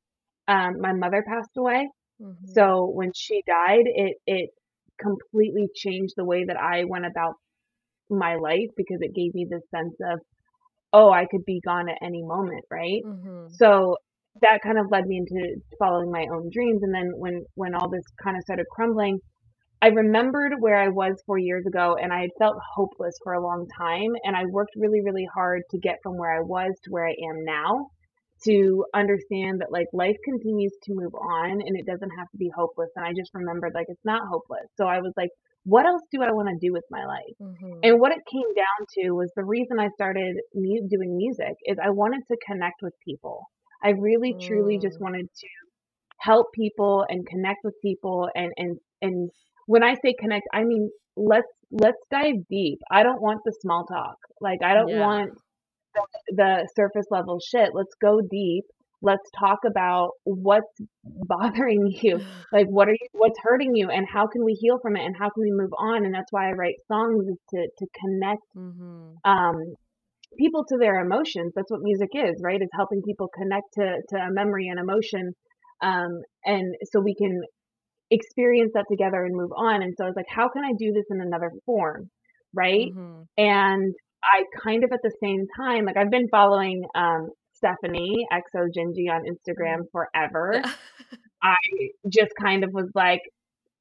Um, 0.47 0.81
my 0.81 0.93
mother 0.93 1.25
passed 1.27 1.57
away. 1.57 1.89
Mm-hmm. 2.21 2.53
So 2.53 2.91
when 2.93 3.11
she 3.15 3.43
died, 3.47 3.85
it, 3.87 4.17
it 4.27 4.51
completely 5.05 5.69
changed 5.75 6.15
the 6.17 6.25
way 6.25 6.45
that 6.45 6.57
I 6.57 6.85
went 6.85 7.07
about 7.07 7.35
my 8.11 8.37
life 8.37 8.71
because 8.77 8.99
it 9.01 9.15
gave 9.15 9.35
me 9.35 9.47
this 9.49 9.63
sense 9.75 9.95
of, 10.11 10.21
oh, 10.93 11.11
I 11.11 11.27
could 11.31 11.45
be 11.45 11.61
gone 11.65 11.89
at 11.89 11.99
any 12.03 12.23
moment, 12.23 12.65
right? 12.71 13.03
Mm-hmm. 13.05 13.53
So 13.53 13.97
that 14.41 14.63
kind 14.63 14.79
of 14.79 14.87
led 14.91 15.07
me 15.07 15.19
into 15.19 15.57
following 15.79 16.11
my 16.11 16.27
own 16.33 16.51
dreams. 16.53 16.83
And 16.83 16.95
then 16.95 17.11
when, 17.17 17.45
when 17.55 17.75
all 17.75 17.89
this 17.89 18.05
kind 18.23 18.37
of 18.37 18.43
started 18.43 18.67
crumbling, 18.71 19.19
I 19.83 19.89
remembered 19.89 20.55
where 20.61 20.81
I 20.81 20.89
was 20.89 21.23
four 21.27 21.39
years 21.39 21.67
ago 21.67 21.97
and 22.01 22.13
I 22.13 22.23
had 22.23 22.31
felt 22.39 22.57
hopeless 22.75 23.15
for 23.23 23.35
a 23.35 23.43
long 23.43 23.67
time. 23.79 24.11
And 24.25 24.35
I 24.37 24.45
worked 24.47 24.73
really, 24.77 25.03
really 25.03 25.29
hard 25.35 25.63
to 25.71 25.79
get 25.79 25.99
from 26.03 26.17
where 26.17 26.33
I 26.33 26.41
was 26.41 26.73
to 26.85 26.91
where 26.91 27.07
I 27.07 27.15
am 27.29 27.45
now 27.45 27.89
to 28.45 28.85
understand 28.95 29.61
that 29.61 29.73
like 29.73 29.87
life 29.93 30.17
continues 30.25 30.73
to 30.85 30.95
move 30.95 31.15
on 31.15 31.51
and 31.51 31.77
it 31.77 31.87
doesn't 31.87 32.11
have 32.19 32.31
to 32.31 32.39
be 32.39 32.51
hopeless. 32.55 32.91
And 32.97 33.05
I 33.05 33.13
just 33.17 33.31
remembered 33.35 33.73
like 33.75 33.87
it's 33.89 34.05
not 34.05 34.23
hopeless. 34.29 34.67
So 34.77 34.87
I 34.87 34.99
was 35.01 35.13
like, 35.17 35.31
what 35.65 35.87
else 35.87 36.03
do 36.13 36.23
I 36.23 36.31
want 36.33 36.49
to 36.49 36.67
do 36.67 36.73
with 36.73 36.85
my 36.91 37.05
life? 37.07 37.37
Mm-hmm. 37.41 37.81
And 37.83 38.01
what 38.01 38.13
it 38.13 38.21
came 38.31 38.55
down 38.55 38.87
to 38.99 39.13
was 39.13 39.31
the 39.35 39.45
reason 39.45 39.81
I 39.81 39.89
started 39.95 40.37
mu- 40.55 40.89
doing 40.89 41.17
music 41.17 41.55
is 41.65 41.79
I 41.83 41.91
wanted 41.91 42.23
to 42.31 42.37
connect 42.47 42.83
with 42.83 42.93
people. 43.07 43.41
I 43.83 43.91
really 43.91 44.35
mm. 44.35 44.47
truly 44.47 44.79
just 44.79 44.99
mm. 44.99 45.03
wanted 45.03 45.27
to 45.27 45.49
help 46.21 46.47
people 46.55 47.05
and 47.09 47.27
connect 47.27 47.59
with 47.65 47.75
people 47.83 48.29
and 48.35 48.51
and 48.57 48.79
and 49.03 49.31
when 49.67 49.83
I 49.83 49.95
say 49.95 50.15
connect, 50.19 50.47
I 50.53 50.65
mean 50.65 50.91
let's 51.17 51.49
let's 51.71 52.01
dive 52.11 52.47
deep. 52.51 52.79
I 52.91 53.03
don't 53.03 53.21
want 53.21 53.41
the 53.45 53.55
small 53.61 53.85
talk. 53.87 54.17
Like 54.41 54.63
I 54.63 54.75
don't 54.75 54.89
Yeah. 54.89 55.01
want 55.01 55.31
the, 56.29 56.69
surface 56.77 57.07
level 57.11 57.39
shit. 57.41 57.71
Let's 57.75 57.95
go 58.01 58.21
deep. 58.21 58.65
Let's 59.03 59.29
talk 59.39 59.59
about 59.67 60.11
what's 60.25 60.81
bothering 61.05 61.87
you. 62.03 62.21
Like 62.53 62.67
what 62.67 62.89
are 62.89 62.93
you 62.93 63.09
what's 63.13 63.39
hurting 63.43 63.75
you 63.75 63.91
and 63.91 64.07
how 64.11 64.27
can 64.27 64.45
we 64.45 64.55
heal 64.55 64.79
from 64.81 64.97
it 64.97 65.05
and 65.05 65.15
how 65.17 65.29
can 65.31 65.43
we 65.43 65.53
move 65.53 65.73
on? 65.79 66.05
And 66.05 66.15
that's 66.15 66.33
why 66.33 66.49
I 66.49 66.53
write 66.53 66.77
songs 66.89 67.27
is 67.29 67.39
to 67.51 67.69
to 67.79 67.87
connect 68.01 68.43
Mm-hmm. 68.57 69.31
um 69.31 69.75
people 70.39 70.65
to 70.69 70.79
their 70.79 71.01
emotions. 71.01 71.53
That's 71.55 71.71
what 71.71 71.81
music 71.83 72.11
is, 72.15 72.41
right? 72.43 72.61
Is 72.61 72.69
helping 72.75 73.03
people 73.03 73.29
connect 73.37 73.75
to 73.75 74.01
to 74.11 74.17
a 74.17 74.33
memory 74.33 74.69
and 74.69 74.79
emotion. 74.81 75.35
Um 75.83 76.23
and 76.45 76.75
so 76.91 77.01
we 77.01 77.15
can 77.15 77.41
experience 78.11 78.73
that 78.75 78.87
together 78.91 79.25
and 79.25 79.35
move 79.35 79.51
on. 79.57 79.83
And 79.83 79.95
so 79.97 80.05
I 80.05 80.07
was 80.09 80.17
like, 80.17 80.27
how 80.29 80.49
can 80.49 80.65
I 80.65 80.73
do 80.79 80.93
this 80.93 81.05
in 81.11 81.21
another 81.21 81.51
form? 81.67 82.11
Right. 82.55 82.91
Mm-hmm. 82.95 83.23
And 83.39 83.95
I 84.33 84.45
kind 84.63 84.85
of 84.85 84.93
at 84.93 85.01
the 85.03 85.13
same 85.23 85.47
time, 85.57 85.85
like 85.85 85.97
I've 85.97 86.11
been 86.11 86.29
following 86.29 86.85
um, 86.95 87.29
Stephanie 87.53 88.27
Exo 88.33 88.69
Gingy 88.77 89.11
on 89.11 89.23
Instagram 89.25 89.85
forever. 89.93 90.63
I 91.43 91.57
just 92.09 92.33
kind 92.41 92.65
of 92.65 92.73
was 92.73 92.91
like, 92.95 93.21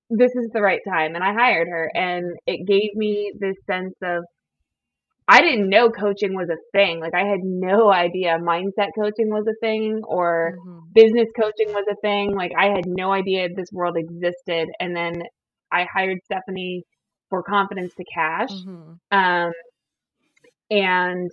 this 0.09 0.35
is 0.35 0.49
the 0.53 0.61
right 0.61 0.81
time. 0.87 1.15
And 1.15 1.23
I 1.23 1.33
hired 1.33 1.67
her. 1.69 1.89
And 1.95 2.35
it 2.45 2.67
gave 2.67 2.93
me 2.95 3.31
this 3.39 3.55
sense 3.65 3.95
of, 4.03 4.25
I 5.27 5.41
didn't 5.41 5.69
know 5.69 5.89
coaching 5.89 6.35
was 6.35 6.49
a 6.49 6.57
thing. 6.77 6.99
Like 6.99 7.13
I 7.15 7.25
had 7.25 7.39
no 7.43 7.89
idea 7.91 8.37
mindset 8.37 8.89
coaching 8.99 9.29
was 9.29 9.45
a 9.47 9.55
thing 9.61 10.01
or 10.05 10.57
Mm-hmm. 10.59 10.79
business 10.93 11.29
coaching 11.39 11.73
was 11.73 11.85
a 11.89 11.95
thing. 12.01 12.35
Like 12.35 12.51
I 12.57 12.65
had 12.65 12.85
no 12.85 13.11
idea 13.11 13.47
this 13.47 13.71
world 13.71 13.95
existed. 13.97 14.67
And 14.79 14.95
then 14.95 15.23
I 15.71 15.85
hired 15.91 16.19
Stephanie 16.25 16.83
for 17.29 17.41
Confidence 17.41 17.93
to 17.95 18.03
Cash. 18.13 18.51
Mm-hmm. 18.51 19.17
Um, 19.17 19.51
and 20.73 21.29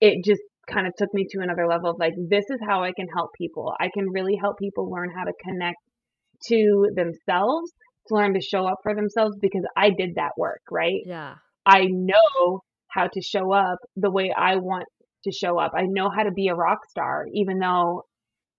it 0.00 0.24
just 0.24 0.42
kind 0.68 0.86
of 0.86 0.92
took 0.96 1.12
me 1.14 1.26
to 1.30 1.40
another 1.40 1.66
level 1.66 1.90
of 1.90 1.96
like, 1.98 2.12
this 2.28 2.44
is 2.50 2.58
how 2.66 2.84
I 2.84 2.92
can 2.92 3.06
help 3.14 3.30
people. 3.36 3.74
I 3.80 3.88
can 3.92 4.10
really 4.10 4.36
help 4.40 4.58
people 4.58 4.90
learn 4.90 5.10
how 5.16 5.24
to 5.24 5.32
connect 5.42 5.78
to 6.48 6.88
themselves, 6.94 7.72
to 8.08 8.14
learn 8.14 8.34
to 8.34 8.40
show 8.40 8.66
up 8.66 8.78
for 8.82 8.94
themselves 8.94 9.36
because 9.40 9.64
I 9.76 9.90
did 9.90 10.10
that 10.16 10.32
work, 10.36 10.60
right? 10.70 11.00
Yeah. 11.04 11.34
I 11.66 11.86
know 11.90 12.60
how 12.88 13.08
to 13.08 13.22
show 13.22 13.52
up 13.52 13.78
the 13.96 14.10
way 14.10 14.32
I 14.36 14.56
want 14.56 14.84
to 15.24 15.32
show 15.32 15.58
up. 15.58 15.72
I 15.74 15.82
know 15.86 16.10
how 16.14 16.22
to 16.24 16.32
be 16.32 16.48
a 16.48 16.54
rock 16.54 16.78
star, 16.90 17.26
even 17.32 17.58
though, 17.58 18.04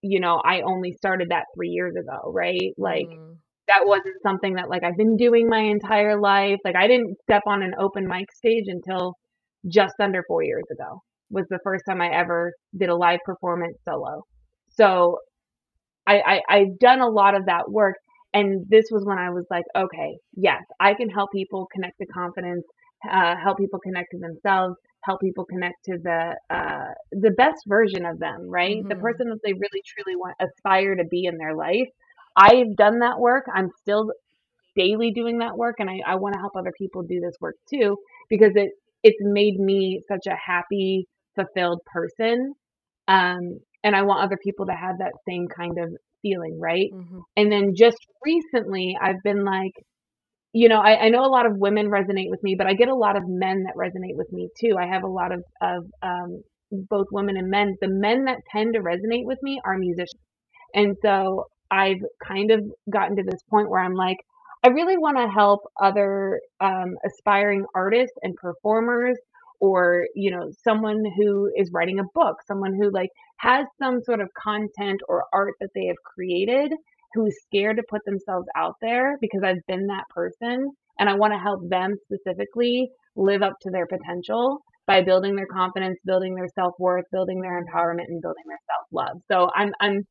you 0.01 0.19
know, 0.19 0.41
I 0.43 0.61
only 0.61 0.93
started 0.93 1.29
that 1.29 1.45
three 1.55 1.69
years 1.69 1.95
ago, 1.95 2.31
right? 2.31 2.73
Like, 2.77 3.07
Mhm. 3.09 3.37
that 3.67 3.85
wasn't 3.85 4.21
something 4.21 4.55
that 4.55 4.69
like 4.69 4.83
I've 4.83 4.97
been 4.97 5.15
doing 5.15 5.47
my 5.47 5.59
entire 5.61 6.19
life. 6.19 6.59
Like 6.65 6.75
I 6.75 6.87
didn't 6.87 7.17
step 7.21 7.43
on 7.45 7.63
an 7.63 7.73
open 7.79 8.07
mic 8.07 8.31
stage 8.33 8.65
until 8.67 9.15
just 9.67 9.95
under 9.99 10.23
four 10.27 10.43
years 10.43 10.65
ago 10.71 11.01
was 11.29 11.45
the 11.49 11.59
first 11.63 11.83
time 11.87 12.01
I 12.01 12.09
ever 12.09 12.53
did 12.77 12.89
a 12.89 12.95
live 12.95 13.19
performance 13.25 13.77
solo. 13.87 14.25
So 14.69 15.19
I, 16.07 16.21
I 16.49 16.55
I've 16.57 16.79
done 16.79 17.01
a 17.01 17.09
lot 17.09 17.35
of 17.35 17.45
that 17.45 17.71
work 17.71 17.95
and 18.33 18.65
this 18.69 18.85
was 18.91 19.05
when 19.05 19.17
I 19.17 19.29
was 19.29 19.45
like, 19.49 19.65
okay, 19.75 20.17
yes, 20.35 20.63
I 20.79 20.93
can 20.93 21.09
help 21.09 21.31
people 21.31 21.67
connect 21.73 21.97
to 21.99 22.05
confidence, 22.07 22.65
uh, 23.09 23.35
help 23.35 23.57
people 23.57 23.79
connect 23.79 24.11
to 24.11 24.19
themselves, 24.19 24.75
help 25.03 25.21
people 25.21 25.45
connect 25.45 25.83
to 25.85 25.97
the 26.01 26.35
uh, 26.49 26.93
the 27.11 27.31
best 27.31 27.63
version 27.67 28.05
of 28.05 28.19
them, 28.19 28.49
right? 28.49 28.77
The 28.89 28.95
Mhm. 28.95 28.97
person 28.97 29.29
that 29.29 29.39
they 29.43 29.53
really 29.53 29.83
truly 29.85 30.15
want 30.15 30.35
aspire 30.41 30.95
to 30.95 31.05
be 31.05 31.25
in 31.25 31.37
their 31.37 31.55
life. 31.55 31.87
I've 32.35 32.75
done 32.77 32.99
that 32.99 33.19
work. 33.19 33.45
I'm 33.53 33.69
still 33.81 34.11
daily 34.75 35.11
doing 35.11 35.39
that 35.39 35.57
work 35.57 35.75
and 35.79 35.89
I, 35.89 35.99
I 36.07 36.15
want 36.15 36.33
to 36.33 36.39
help 36.39 36.55
other 36.55 36.71
people 36.77 37.03
do 37.03 37.19
this 37.19 37.35
work 37.41 37.55
too 37.69 37.97
because 38.29 38.53
it 38.55 38.71
it's 39.03 39.17
made 39.21 39.59
me 39.59 40.01
such 40.07 40.27
a 40.27 40.35
happy, 40.35 41.07
fulfilled 41.35 41.81
person. 41.93 42.53
Um, 43.07 43.59
and 43.83 43.95
I 43.95 44.03
want 44.03 44.23
other 44.23 44.37
people 44.43 44.67
to 44.67 44.73
have 44.73 44.99
that 44.99 45.13
same 45.27 45.47
kind 45.55 45.77
of 45.79 45.89
feeling, 46.21 46.59
right? 46.59 46.89
Mhm. 46.93 47.21
And 47.37 47.51
then 47.51 47.73
just 47.75 47.97
recently, 48.25 48.97
I've 49.01 49.21
been 49.23 49.43
like, 49.43 49.73
you 50.53 50.69
know, 50.69 50.79
I, 50.81 51.05
I 51.05 51.09
know 51.09 51.23
a 51.25 51.29
lot 51.31 51.45
of 51.45 51.57
women 51.57 51.87
resonate 51.89 52.29
with 52.29 52.43
me, 52.43 52.55
but 52.57 52.67
I 52.67 52.73
get 52.73 52.89
a 52.89 52.95
lot 52.95 53.15
of 53.17 53.23
men 53.27 53.63
that 53.63 53.75
resonate 53.77 54.15
with 54.17 54.31
me 54.31 54.49
too. 54.59 54.75
I 54.79 54.87
have 54.87 55.03
a 55.03 55.07
lot 55.07 55.31
of, 55.31 55.43
of 55.61 55.85
um, 56.01 56.41
both 56.89 57.07
women 57.11 57.37
and 57.37 57.49
men. 57.49 57.75
The 57.81 57.87
men 57.89 58.25
that 58.25 58.39
tend 58.51 58.73
to 58.73 58.81
resonate 58.81 59.25
with 59.25 59.39
me 59.43 59.61
are 59.65 59.77
musicians. 59.77 60.21
And 60.75 60.95
so 61.03 61.45
I've 61.71 62.01
kind 62.25 62.51
of 62.51 62.61
gotten 62.91 63.15
to 63.17 63.23
this 63.23 63.41
point 63.49 63.69
where 63.69 63.81
I'm 63.81 63.93
like, 63.95 64.17
I 64.63 64.69
really 64.69 64.97
want 64.97 65.17
to 65.17 65.27
help 65.27 65.61
other 65.81 66.39
um, 66.59 66.95
aspiring 67.05 67.65
artists 67.73 68.15
and 68.21 68.35
performers 68.35 69.17
or, 69.59 70.07
you 70.15 70.31
know, 70.31 70.51
someone 70.63 71.03
who 71.17 71.51
is 71.55 71.71
writing 71.73 71.99
a 71.99 72.03
book, 72.13 72.37
someone 72.47 72.73
who 72.73 72.91
like 72.91 73.09
has 73.37 73.65
some 73.79 74.01
sort 74.03 74.21
of 74.21 74.29
content 74.41 75.01
or 75.07 75.25
art 75.33 75.55
that 75.61 75.69
they 75.73 75.85
have 75.85 75.97
created 76.03 76.73
who's 77.13 77.35
scared 77.43 77.77
to 77.77 77.83
put 77.89 78.01
themselves 78.05 78.47
out 78.55 78.75
there 78.81 79.17
because 79.19 79.41
I've 79.43 79.65
been 79.67 79.87
that 79.87 80.05
person 80.09 80.69
and 80.99 81.09
I 81.09 81.15
want 81.15 81.33
to 81.33 81.39
help 81.39 81.67
them 81.69 81.95
specifically 82.05 82.89
live 83.15 83.41
up 83.41 83.53
to 83.63 83.71
their 83.71 83.87
potential 83.87 84.59
by 84.87 85.01
building 85.01 85.35
their 85.35 85.47
confidence, 85.47 85.97
building 86.05 86.35
their 86.35 86.47
self-worth, 86.55 87.05
building 87.11 87.41
their 87.41 87.63
empowerment 87.63 88.05
and 88.07 88.21
building 88.21 88.43
their 88.47 88.59
self-love. 88.67 89.21
So 89.31 89.49
I'm 89.55 89.73
I'm 89.79 90.05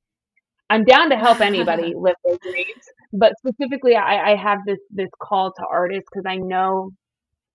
I'm 0.70 0.84
down 0.84 1.10
to 1.10 1.16
help 1.16 1.40
anybody 1.40 1.94
live 1.96 2.16
their 2.24 2.38
dreams, 2.42 2.84
but 3.12 3.34
specifically 3.38 3.96
I, 3.96 4.32
I 4.32 4.36
have 4.36 4.60
this 4.66 4.78
this 4.90 5.10
call 5.20 5.52
to 5.52 5.64
artists 5.70 6.08
because 6.10 6.24
I 6.26 6.36
know 6.36 6.92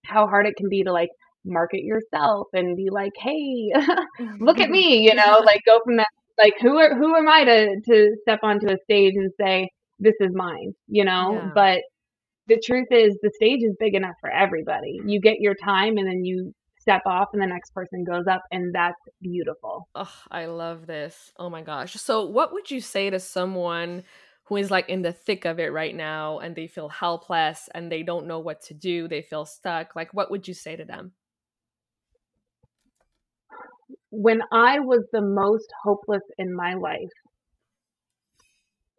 how 0.05 0.27
hard 0.27 0.45
it 0.45 0.55
can 0.57 0.69
be 0.69 0.83
to 0.83 0.91
like 0.91 1.09
market 1.45 1.83
yourself 1.83 2.47
and 2.53 2.75
be 2.75 2.89
like, 2.91 3.13
hey, 3.17 3.71
look 4.39 4.59
at 4.59 4.69
me, 4.69 5.05
you 5.07 5.15
know, 5.15 5.41
like 5.45 5.61
go 5.65 5.79
from 5.83 5.97
that 5.97 6.09
like 6.37 6.53
who 6.61 6.77
are 6.77 6.95
who 6.95 7.15
am 7.15 7.29
I 7.29 7.45
to 7.45 7.81
to 7.89 8.15
step 8.21 8.39
onto 8.43 8.67
a 8.67 8.77
stage 8.83 9.13
and 9.15 9.31
say 9.39 9.69
this 9.99 10.15
is 10.19 10.31
mine, 10.33 10.73
you 10.87 11.05
know? 11.05 11.33
Yeah. 11.33 11.51
But 11.55 11.81
the 12.47 12.61
truth 12.63 12.87
is 12.91 13.17
the 13.21 13.31
stage 13.35 13.63
is 13.63 13.75
big 13.79 13.95
enough 13.95 14.15
for 14.21 14.29
everybody. 14.29 14.99
You 15.05 15.19
get 15.21 15.39
your 15.39 15.55
time 15.55 15.97
and 15.97 16.07
then 16.07 16.25
you 16.25 16.53
step 16.85 17.01
off 17.07 17.29
and 17.33 17.41
the 17.41 17.47
next 17.47 17.73
person 17.73 18.03
goes 18.03 18.27
up 18.27 18.43
and 18.51 18.73
that's 18.73 19.01
beautiful. 19.19 19.87
Oh, 19.95 20.13
I 20.29 20.45
love 20.45 20.85
this. 20.85 21.33
Oh 21.37 21.49
my 21.49 21.63
gosh. 21.63 21.93
So, 21.93 22.25
what 22.25 22.53
would 22.53 22.69
you 22.69 22.79
say 22.79 23.09
to 23.09 23.19
someone 23.19 24.03
who 24.43 24.57
is 24.57 24.69
like 24.69 24.87
in 24.87 25.01
the 25.01 25.11
thick 25.11 25.45
of 25.45 25.59
it 25.59 25.73
right 25.73 25.95
now 25.95 26.37
and 26.37 26.55
they 26.55 26.67
feel 26.67 26.89
helpless 26.89 27.67
and 27.73 27.91
they 27.91 28.03
don't 28.03 28.27
know 28.27 28.39
what 28.39 28.61
to 28.63 28.75
do? 28.75 29.07
They 29.07 29.23
feel 29.23 29.45
stuck. 29.45 29.95
Like, 29.95 30.13
what 30.13 30.29
would 30.29 30.47
you 30.47 30.53
say 30.53 30.75
to 30.75 30.85
them? 30.85 31.13
When 34.11 34.41
I 34.51 34.79
was 34.79 35.05
the 35.11 35.21
most 35.21 35.67
hopeless 35.83 36.23
in 36.37 36.55
my 36.55 36.75
life, 36.75 37.09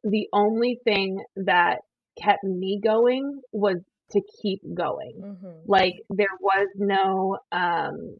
the 0.03 0.29
only 0.33 0.81
thing 0.85 1.23
that 1.37 1.79
kept 2.21 2.43
me 2.43 2.81
going 2.83 3.41
was 3.53 3.77
to 4.13 4.21
keep 4.43 4.61
going. 4.75 5.15
Mm-hmm. 5.21 5.59
Like 5.67 5.95
there 6.11 6.27
was 6.41 6.69
no 6.77 7.39
um 7.53 8.17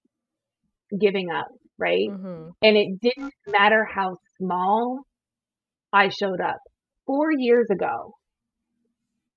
giving 0.99 1.31
up, 1.31 1.49
right? 1.79 2.09
Mm-hmm. 2.11 2.51
And 2.63 2.77
it 2.77 3.01
didn't 3.01 3.35
matter 3.47 3.87
how 3.93 4.17
small 4.39 5.01
I 5.93 6.09
showed 6.09 6.41
up. 6.41 6.59
4 7.07 7.33
years 7.39 7.69
ago, 7.71 8.15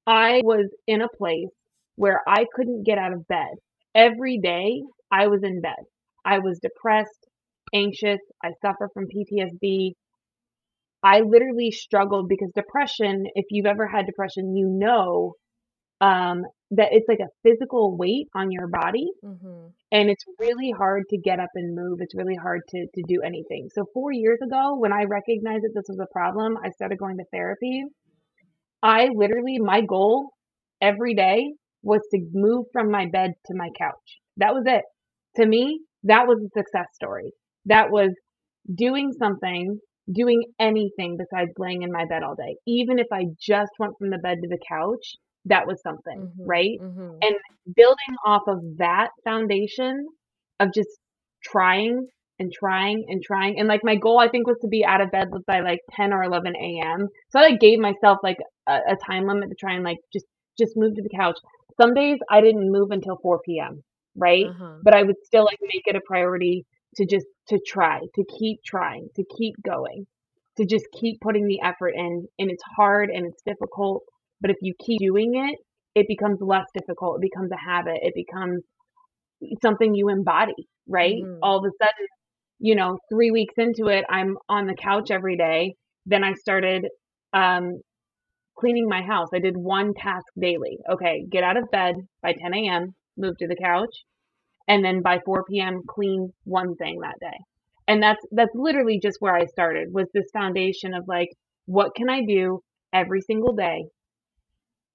I 0.08 0.41
was 0.44 0.70
in 0.88 1.01
a 1.01 1.08
place 1.18 1.53
where 1.96 2.22
I 2.27 2.46
couldn't 2.56 2.84
get 2.86 2.98
out 2.98 3.13
of 3.13 3.27
bed. 3.27 3.60
Every 3.94 4.39
day 4.39 4.82
I 5.12 5.27
was 5.27 5.41
in 5.44 5.62
bed. 5.62 5.84
I 6.25 6.39
was 6.39 6.60
depressed, 6.60 7.27
anxious, 7.74 8.20
I 8.44 8.50
suffer 8.62 8.89
from 8.94 9.06
PTSD. 9.06 9.91
I 11.03 11.22
literally 11.22 11.72
struggled 11.72 12.27
because 12.27 12.51
depression, 12.56 13.25
if 13.36 13.46
you've 13.51 13.65
ever 13.65 13.88
had 13.88 14.06
depression, 14.06 14.56
you 14.56 14.68
know 14.68 15.36
um, 16.01 16.44
that 16.72 16.89
it's 16.91 17.08
like 17.08 17.20
a 17.20 17.29
physical 17.44 17.98
weight 17.98 18.27
on 18.36 18.51
your 18.51 18.68
body 18.68 19.08
Mm-hmm. 19.25 19.68
and 19.91 20.10
it's 20.10 20.24
really 20.39 20.72
hard 20.77 21.03
to 21.10 21.18
get 21.18 21.39
up 21.39 21.50
and 21.56 21.75
move. 21.75 22.00
It's 22.01 22.15
really 22.15 22.36
hard 22.36 22.62
to, 22.70 22.86
to 22.96 23.03
do 23.08 23.22
anything. 23.24 23.70
So 23.74 23.86
four 23.94 24.12
years 24.13 24.39
ago, 24.44 24.75
when 24.77 24.94
I 24.94 25.03
recognized 25.03 25.63
that 25.63 25.72
this 25.75 25.86
was 25.89 26.00
a 26.00 26.12
problem, 26.13 26.58
I 26.63 26.70
started 26.72 26.98
going 27.00 27.18
to 27.18 27.25
therapy. 27.34 27.84
I 28.84 29.10
literally, 29.13 29.58
my 29.60 29.82
goal 29.82 30.32
every 30.82 31.15
day 31.15 31.53
was 31.84 32.01
to 32.12 32.20
move 32.34 32.65
from 32.72 32.91
my 32.91 33.06
bed 33.08 33.32
to 33.48 33.56
my 33.56 33.70
couch. 33.77 34.20
That 34.38 34.53
was 34.53 34.63
it. 34.65 34.84
To 35.38 35.46
me, 35.46 35.82
that 36.03 36.27
was 36.27 36.39
a 36.41 36.50
success 36.58 36.88
story. 36.94 37.32
That 37.65 37.91
was 37.91 38.12
doing 38.74 39.12
something, 39.18 39.79
doing 40.12 40.44
anything 40.60 41.18
besides 41.18 41.51
laying 41.58 41.82
in 41.84 41.91
my 41.91 42.06
bed 42.06 42.24
all 42.24 42.36
day. 42.36 42.56
Even 42.68 43.00
if 43.00 43.08
I 43.12 43.25
just 43.39 43.72
went 43.79 43.94
from 43.98 44.10
the 44.10 44.18
bed 44.18 44.38
to 44.41 44.48
the 44.48 44.60
couch, 44.68 45.15
that 45.46 45.67
was 45.67 45.81
something, 45.81 46.19
Mhm, 46.22 46.46
right? 46.46 46.79
mhm. 46.81 47.17
And 47.22 47.36
building 47.75 48.15
off 48.25 48.43
of 48.48 48.77
that 48.77 49.10
foundation 49.24 50.08
of 50.60 50.74
just 50.74 50.89
trying 51.43 52.08
and 52.39 52.51
trying 52.51 53.05
and 53.10 53.22
trying. 53.22 53.60
And 53.60 53.67
like 53.67 53.84
my 53.84 53.96
goal, 53.96 54.19
I 54.19 54.29
think, 54.29 54.48
was 54.48 54.58
to 54.62 54.67
be 54.67 54.86
out 54.86 55.01
of 55.01 55.12
bed 55.12 55.29
by 55.46 55.60
like 55.62 55.79
10 55.91 56.13
or 56.13 56.24
11 56.24 56.55
a.m. 56.55 57.08
So 57.29 57.39
I 57.39 57.50
like, 57.50 57.60
gave 57.60 57.79
myself 57.79 58.19
like 58.24 58.38
a, 58.67 58.79
a 58.89 58.96
time 59.05 59.27
limit 59.27 59.50
to 59.50 59.55
try 59.55 59.74
and 59.74 59.84
like 59.84 59.98
just 60.13 60.25
just 60.58 60.75
move 60.75 60.96
to 60.96 61.01
the 61.01 61.10
couch. 61.10 61.38
Some 61.79 61.93
days 61.93 62.17
I 62.29 62.41
didn't 62.41 62.72
move 62.72 62.91
until 62.91 63.17
4 63.22 63.39
p.m., 63.46 63.84
right? 64.15 64.46
Uh-huh. 64.48 64.77
But 64.84 64.96
I 64.96 65.03
would 65.03 65.15
still 65.24 65.46
like 65.46 65.60
make 65.62 65.84
it 65.88 65.96
a 65.96 66.01
priority 66.05 66.65
to 66.96 67.05
just 67.05 67.25
to 67.50 67.60
try, 67.65 68.00
to 68.15 68.24
keep 68.38 68.60
trying, 68.65 69.10
to 69.15 69.24
keep 69.38 69.55
going, 69.63 70.05
to 70.58 70.65
just 70.65 70.86
keep 70.93 71.19
putting 71.22 71.48
the 71.48 71.62
effort 71.62 71.93
in. 71.96 72.27
And 72.39 72.51
it's 72.51 72.63
hard 72.75 73.10
and 73.10 73.25
it's 73.25 73.41
difficult, 73.43 74.03
but 74.41 74.51
if 74.51 74.58
you 74.62 74.74
keep 74.86 75.00
doing 75.00 75.36
it, 75.36 75.58
it 75.96 76.08
becomes 76.08 76.39
less 76.41 76.65
difficult. 76.74 77.17
It 77.17 77.29
becomes 77.31 77.51
a 77.51 77.58
habit. 77.58 78.00
It 78.01 78.13
becomes 78.15 78.63
something 79.62 79.93
you 79.96 80.10
embody, 80.10 80.67
right? 80.88 81.22
Mhm. 81.24 81.39
All 81.41 81.58
of 81.60 81.65
a 81.65 81.72
sudden, 81.77 82.08
you 82.60 82.75
know, 82.75 82.98
three 83.10 83.31
weeks 83.31 83.55
into 83.58 83.88
it, 83.88 84.05
I'm 84.10 84.38
on 84.50 84.67
the 84.67 84.75
couch 84.75 85.12
every 85.12 85.38
day. 85.38 85.75
Then 86.05 86.24
I 86.24 86.34
started 86.34 86.88
um, 87.34 87.81
cleaning 88.58 88.88
my 88.88 89.01
house. 89.01 89.29
I 89.34 89.39
did 89.39 89.55
one 89.58 89.93
task 89.93 90.25
daily. 90.39 90.79
Okay, 90.91 91.25
get 91.29 91.43
out 91.43 91.58
of 91.58 91.69
bed 91.72 91.96
by 92.22 92.34
10 92.34 92.53
a.m., 92.53 92.96
move 93.17 93.38
to 93.38 93.48
the 93.48 93.55
couch, 93.55 93.96
and 94.67 94.84
then 94.84 95.01
by 95.01 95.19
4 95.25 95.43
p.m. 95.46 95.81
clean 95.88 96.34
one 96.46 96.75
thing 96.75 97.00
that 97.01 97.19
day. 97.19 97.38
And 97.88 98.01
that's 98.03 98.24
that's 98.31 98.53
literally 98.55 99.00
just 99.01 99.17
where 99.19 99.36
I 99.36 99.46
started 99.46 99.93
was 99.93 100.08
this 100.13 100.29
foundation 100.31 100.93
of 100.93 101.08
like, 101.08 101.29
what 101.65 101.96
can 101.96 102.10
I 102.10 102.22
do 102.25 102.62
every 102.93 103.22
single 103.22 103.53
day 103.53 103.86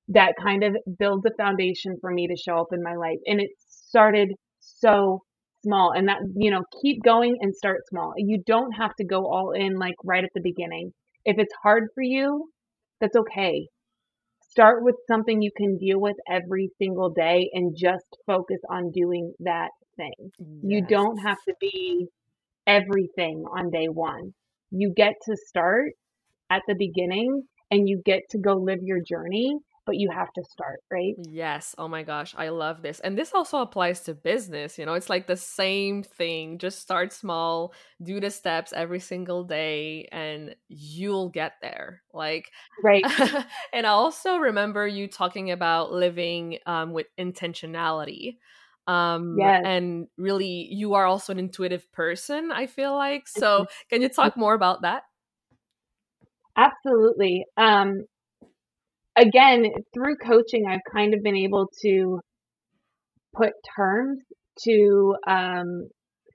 that 0.09 0.35
kind 0.43 0.63
of 0.65 0.77
builds 0.99 1.25
a 1.27 1.35
foundation 1.37 1.97
for 2.01 2.11
me 2.11 2.27
to 2.29 2.37
show 2.37 2.59
up 2.59 2.69
in 2.73 2.83
my 2.83 2.95
life. 2.95 3.19
And 3.27 3.41
it 3.41 3.51
started 3.59 4.33
so 4.61 5.23
small 5.65 5.93
and 5.93 6.09
that, 6.09 6.19
you 6.37 6.51
know, 6.51 6.63
keep 6.83 7.03
going 7.03 7.37
and 7.41 7.55
start 7.55 7.81
small. 7.89 8.13
You 8.17 8.43
don't 8.47 8.73
have 8.73 8.95
to 8.97 9.05
go 9.05 9.27
all 9.27 9.53
in 9.53 9.79
like 9.79 9.95
right 10.05 10.25
at 10.25 10.31
the 10.35 10.43
beginning. 10.43 10.93
If 11.25 11.39
it's 11.39 11.55
hard 11.63 11.85
for 11.95 12.03
you, 12.03 12.51
that's 13.01 13.17
okay. 13.17 13.69
Start 14.51 14.85
with 14.85 14.95
something 15.09 15.43
you 15.43 15.51
can 15.57 15.79
deal 15.79 16.01
with 16.01 16.17
every 16.31 16.71
single 16.79 17.11
day 17.11 17.51
and 17.55 17.77
just 17.77 18.07
focus 18.27 18.61
on 18.71 18.93
doing 18.93 19.35
that 19.41 19.71
thing. 19.97 20.31
You 20.63 20.83
don't 20.87 21.19
have 21.19 21.39
to 21.49 21.55
be 21.61 22.07
everything 22.67 23.45
on 23.57 23.71
day 23.71 23.89
one. 23.89 24.35
You 24.71 24.93
get 24.95 25.15
to 25.27 25.37
start 25.49 25.93
at 26.51 26.63
the 26.69 26.75
beginning 26.75 27.43
and 27.71 27.89
you 27.89 28.03
get 28.05 28.23
to 28.31 28.39
go 28.39 28.55
live 28.55 28.81
your 28.83 29.01
journey, 29.03 29.57
but 29.87 29.97
you 29.97 30.11
have 30.11 30.33
to 30.35 30.45
start, 30.45 30.81
right? 30.91 31.17
Yes. 31.17 31.77
Oh 31.79 31.87
my 31.87 32.03
gosh. 32.03 32.35
I 32.37 32.49
love 32.49 32.83
this. 32.83 32.99
And 32.99 33.17
this 33.17 33.33
also 33.33 33.59
applies 33.59 34.01
to 34.03 34.15
business. 34.15 34.77
You 34.79 34.85
know, 34.85 34.95
it's 34.95 35.09
like 35.09 35.29
the 35.29 35.37
same 35.37 36.03
thing. 36.03 36.59
Just 36.59 36.81
start 36.81 37.13
small, 37.13 37.73
do 38.03 38.19
the 38.19 38.31
steps 38.33 38.73
every 38.73 38.99
single 38.99 39.45
day, 39.45 40.09
and 40.11 40.57
you'll 40.67 41.29
get 41.29 41.53
there. 41.63 42.03
Like, 42.13 42.51
Right. 42.83 43.09
and 43.73 43.87
I 43.87 43.91
also 43.91 44.39
remember 44.39 44.89
you 44.89 45.07
talking 45.07 45.53
about 45.53 45.93
living 45.93 46.59
um, 46.67 46.93
with 46.93 47.07
intentionality. 47.19 48.39
Um, 48.89 49.43
Yes. 49.43 49.65
and 49.65 50.09
really, 50.17 50.69
you 50.73 50.95
are 50.95 51.07
also 51.07 51.33
an 51.33 51.39
intuitive 51.39 51.91
person, 51.93 52.51
I 52.51 52.67
feel 52.67 52.95
like. 52.97 53.29
So, 53.29 53.67
can 53.89 54.03
you 54.03 54.09
talk 54.09 54.37
more 54.37 54.55
about 54.55 54.83
that? 54.83 55.05
Absolutely. 56.57 57.47
Um, 57.57 58.05
again, 59.17 59.67
through 59.93 60.17
coaching, 60.17 60.67
I've 60.69 60.81
kind 60.93 61.15
of 61.15 61.23
been 61.23 61.37
able 61.37 61.69
to 61.83 62.21
put 63.35 63.53
terms 63.77 64.21
to 64.65 65.17
um, 65.27 65.89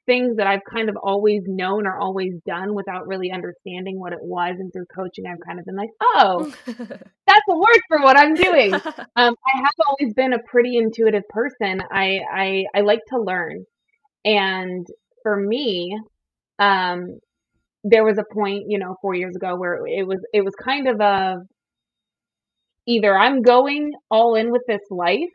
things 0.06 0.38
that 0.38 0.48
I've 0.48 0.64
kind 0.70 0.90
of 0.90 0.98
always 1.02 1.44
known 1.46 1.86
or 1.86 1.98
always 1.98 2.34
done 2.46 2.74
without 2.74 3.08
really 3.08 3.32
understanding 3.32 4.00
what 4.00 4.12
it 4.12 4.20
was. 4.22 4.56
And 4.58 4.72
through 4.74 4.88
coaching, 4.94 5.26
I've 5.28 5.46
kind 5.46 5.60
of 5.60 5.66
been 5.66 5.76
like, 5.76 5.92
oh, 6.02 6.52
that's 6.66 7.48
a 7.50 7.56
word 7.56 7.80
for 7.88 8.02
what 8.02 8.18
I'm 8.18 8.34
doing. 8.34 8.74
Um, 9.16 9.36
I 9.54 9.58
have 9.58 9.74
always 9.86 10.14
been 10.14 10.32
a 10.32 10.40
pretty 10.50 10.78
intuitive 10.78 11.24
person. 11.30 11.82
I, 11.92 12.20
I, 12.32 12.64
I 12.74 12.82
like 12.82 13.02
to 13.10 13.20
learn. 13.20 13.66
And 14.24 14.88
for 15.24 15.36
me, 15.36 16.00
um, 16.58 17.20
there 17.84 18.06
was 18.06 18.18
a 18.18 18.34
point, 18.34 18.66
you 18.70 18.80
know, 18.80 18.96
four 19.02 19.14
years 19.14 19.36
ago 19.36 19.58
where 19.58 19.86
it 19.86 20.08
was, 20.08 20.20
it 20.32 20.46
was 20.46 20.54
kind 20.56 20.88
of 20.88 21.02
a, 21.02 21.40
either 22.90 23.16
I'm 23.16 23.42
going 23.44 23.94
all 24.10 24.36
in 24.36 24.52
with 24.52 24.64
this 24.68 24.82
life 24.90 25.30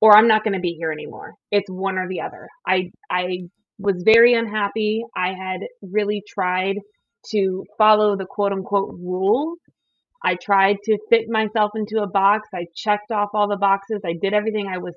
or 0.00 0.16
I'm 0.16 0.28
not 0.28 0.44
going 0.44 0.54
to 0.54 0.60
be 0.60 0.74
here 0.74 0.92
anymore. 0.92 1.34
It's 1.50 1.70
one 1.70 1.96
or 1.96 2.06
the 2.08 2.20
other. 2.20 2.46
I, 2.66 2.90
I 3.10 3.48
was 3.78 4.02
very 4.04 4.34
unhappy. 4.34 5.02
I 5.16 5.32
had 5.32 5.60
really 5.80 6.22
tried 6.28 6.76
to 7.30 7.64
follow 7.78 8.16
the 8.16 8.26
quote 8.26 8.52
unquote 8.52 8.94
rules. 8.98 9.58
I 10.22 10.36
tried 10.36 10.76
to 10.84 10.98
fit 11.08 11.28
myself 11.28 11.72
into 11.74 12.02
a 12.02 12.06
box. 12.06 12.48
I 12.54 12.66
checked 12.76 13.10
off 13.10 13.30
all 13.32 13.48
the 13.48 13.56
boxes. 13.56 14.02
I 14.04 14.14
did 14.20 14.34
everything 14.34 14.68
I 14.68 14.78
was 14.78 14.94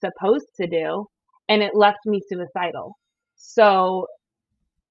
supposed 0.00 0.48
to 0.60 0.66
do, 0.66 1.06
and 1.48 1.62
it 1.62 1.74
left 1.74 2.06
me 2.06 2.22
suicidal. 2.28 2.96
So 3.36 4.06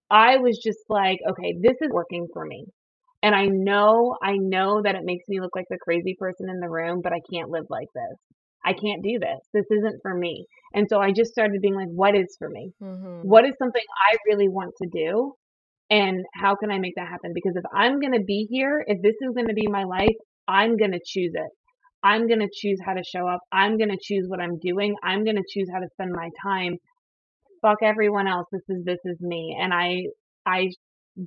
I 0.09 0.37
was 0.37 0.59
just 0.59 0.79
like, 0.89 1.19
okay, 1.29 1.55
this 1.59 1.77
is 1.81 1.89
working 1.89 2.27
for 2.31 2.45
me. 2.45 2.65
And 3.23 3.33
I 3.33 3.45
know, 3.45 4.17
I 4.21 4.33
know 4.37 4.81
that 4.83 4.95
it 4.95 5.05
makes 5.05 5.23
me 5.29 5.39
look 5.39 5.55
like 5.55 5.65
the 5.69 5.77
crazy 5.81 6.15
person 6.19 6.49
in 6.49 6.59
the 6.59 6.69
room, 6.69 7.01
but 7.01 7.13
I 7.13 7.21
can't 7.33 7.49
live 7.49 7.65
like 7.69 7.87
this. 7.95 8.17
I 8.65 8.73
can't 8.73 9.01
do 9.01 9.17
this. 9.19 9.39
This 9.53 9.65
isn't 9.71 10.01
for 10.01 10.13
me. 10.13 10.45
And 10.73 10.87
so 10.89 10.99
I 10.99 11.11
just 11.11 11.31
started 11.31 11.61
being 11.61 11.75
like, 11.75 11.87
what 11.87 12.15
is 12.15 12.35
for 12.37 12.49
me? 12.49 12.71
Mhm. 12.81 13.23
What 13.23 13.45
is 13.45 13.55
something 13.57 13.81
I 14.11 14.17
really 14.27 14.49
want 14.49 14.73
to 14.81 14.89
do? 14.89 15.33
And 15.89 16.25
how 16.33 16.55
can 16.55 16.71
I 16.71 16.79
make 16.79 16.95
that 16.95 17.07
happen? 17.07 17.31
Because 17.33 17.55
if 17.55 17.63
I'm 17.73 17.99
going 17.99 18.13
to 18.13 18.23
be 18.23 18.47
here, 18.49 18.83
if 18.87 19.01
this 19.01 19.15
is 19.21 19.33
going 19.33 19.47
to 19.47 19.53
be 19.53 19.67
my 19.67 19.83
life, 19.85 20.15
I'm 20.47 20.77
going 20.77 20.91
to 20.91 20.99
choose 21.05 21.33
it. 21.33 21.51
I'm 22.03 22.27
going 22.27 22.39
to 22.39 22.49
choose 22.53 22.79
how 22.85 22.93
to 22.93 23.03
show 23.03 23.27
up. 23.27 23.39
I'm 23.51 23.77
going 23.77 23.89
to 23.91 23.99
choose 24.01 24.25
what 24.27 24.41
I'm 24.41 24.59
doing. 24.59 24.95
I'm 25.03 25.23
going 25.23 25.37
to 25.37 25.43
choose 25.49 25.69
how 25.71 25.79
to 25.79 25.87
spend 25.93 26.11
my 26.13 26.29
time. 26.43 26.77
Fuck 27.61 27.77
everyone 27.83 28.27
else. 28.27 28.47
This 28.51 28.63
is, 28.69 28.83
this 28.83 28.99
is 29.05 29.17
me. 29.21 29.57
And 29.59 29.73
I, 29.73 30.07
I 30.45 30.69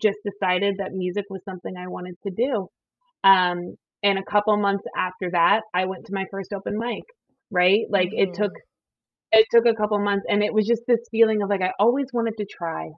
just 0.00 0.18
decided 0.24 0.76
that 0.78 0.92
music 0.92 1.24
was 1.30 1.42
something 1.44 1.74
I 1.76 1.88
wanted 1.88 2.16
to 2.26 2.30
do. 2.30 2.68
Um, 3.24 3.76
and 4.02 4.18
a 4.18 4.24
couple 4.30 4.56
months 4.58 4.84
after 4.96 5.30
that, 5.32 5.62
I 5.74 5.86
went 5.86 6.06
to 6.06 6.14
my 6.14 6.24
first 6.30 6.52
open 6.54 6.78
mic, 6.78 7.04
right? 7.50 7.82
Like 7.90 8.08
it 8.12 8.30
took, 8.34 8.52
it 9.32 9.46
took 9.52 9.66
a 9.66 9.74
couple 9.74 9.98
months 9.98 10.24
and 10.28 10.42
it 10.42 10.52
was 10.54 10.66
just 10.66 10.82
this 10.86 11.00
feeling 11.10 11.42
of 11.42 11.48
like, 11.50 11.62
I 11.62 11.72
always 11.78 12.06
wanted 12.12 12.34
to 12.38 12.46
try 12.46 12.88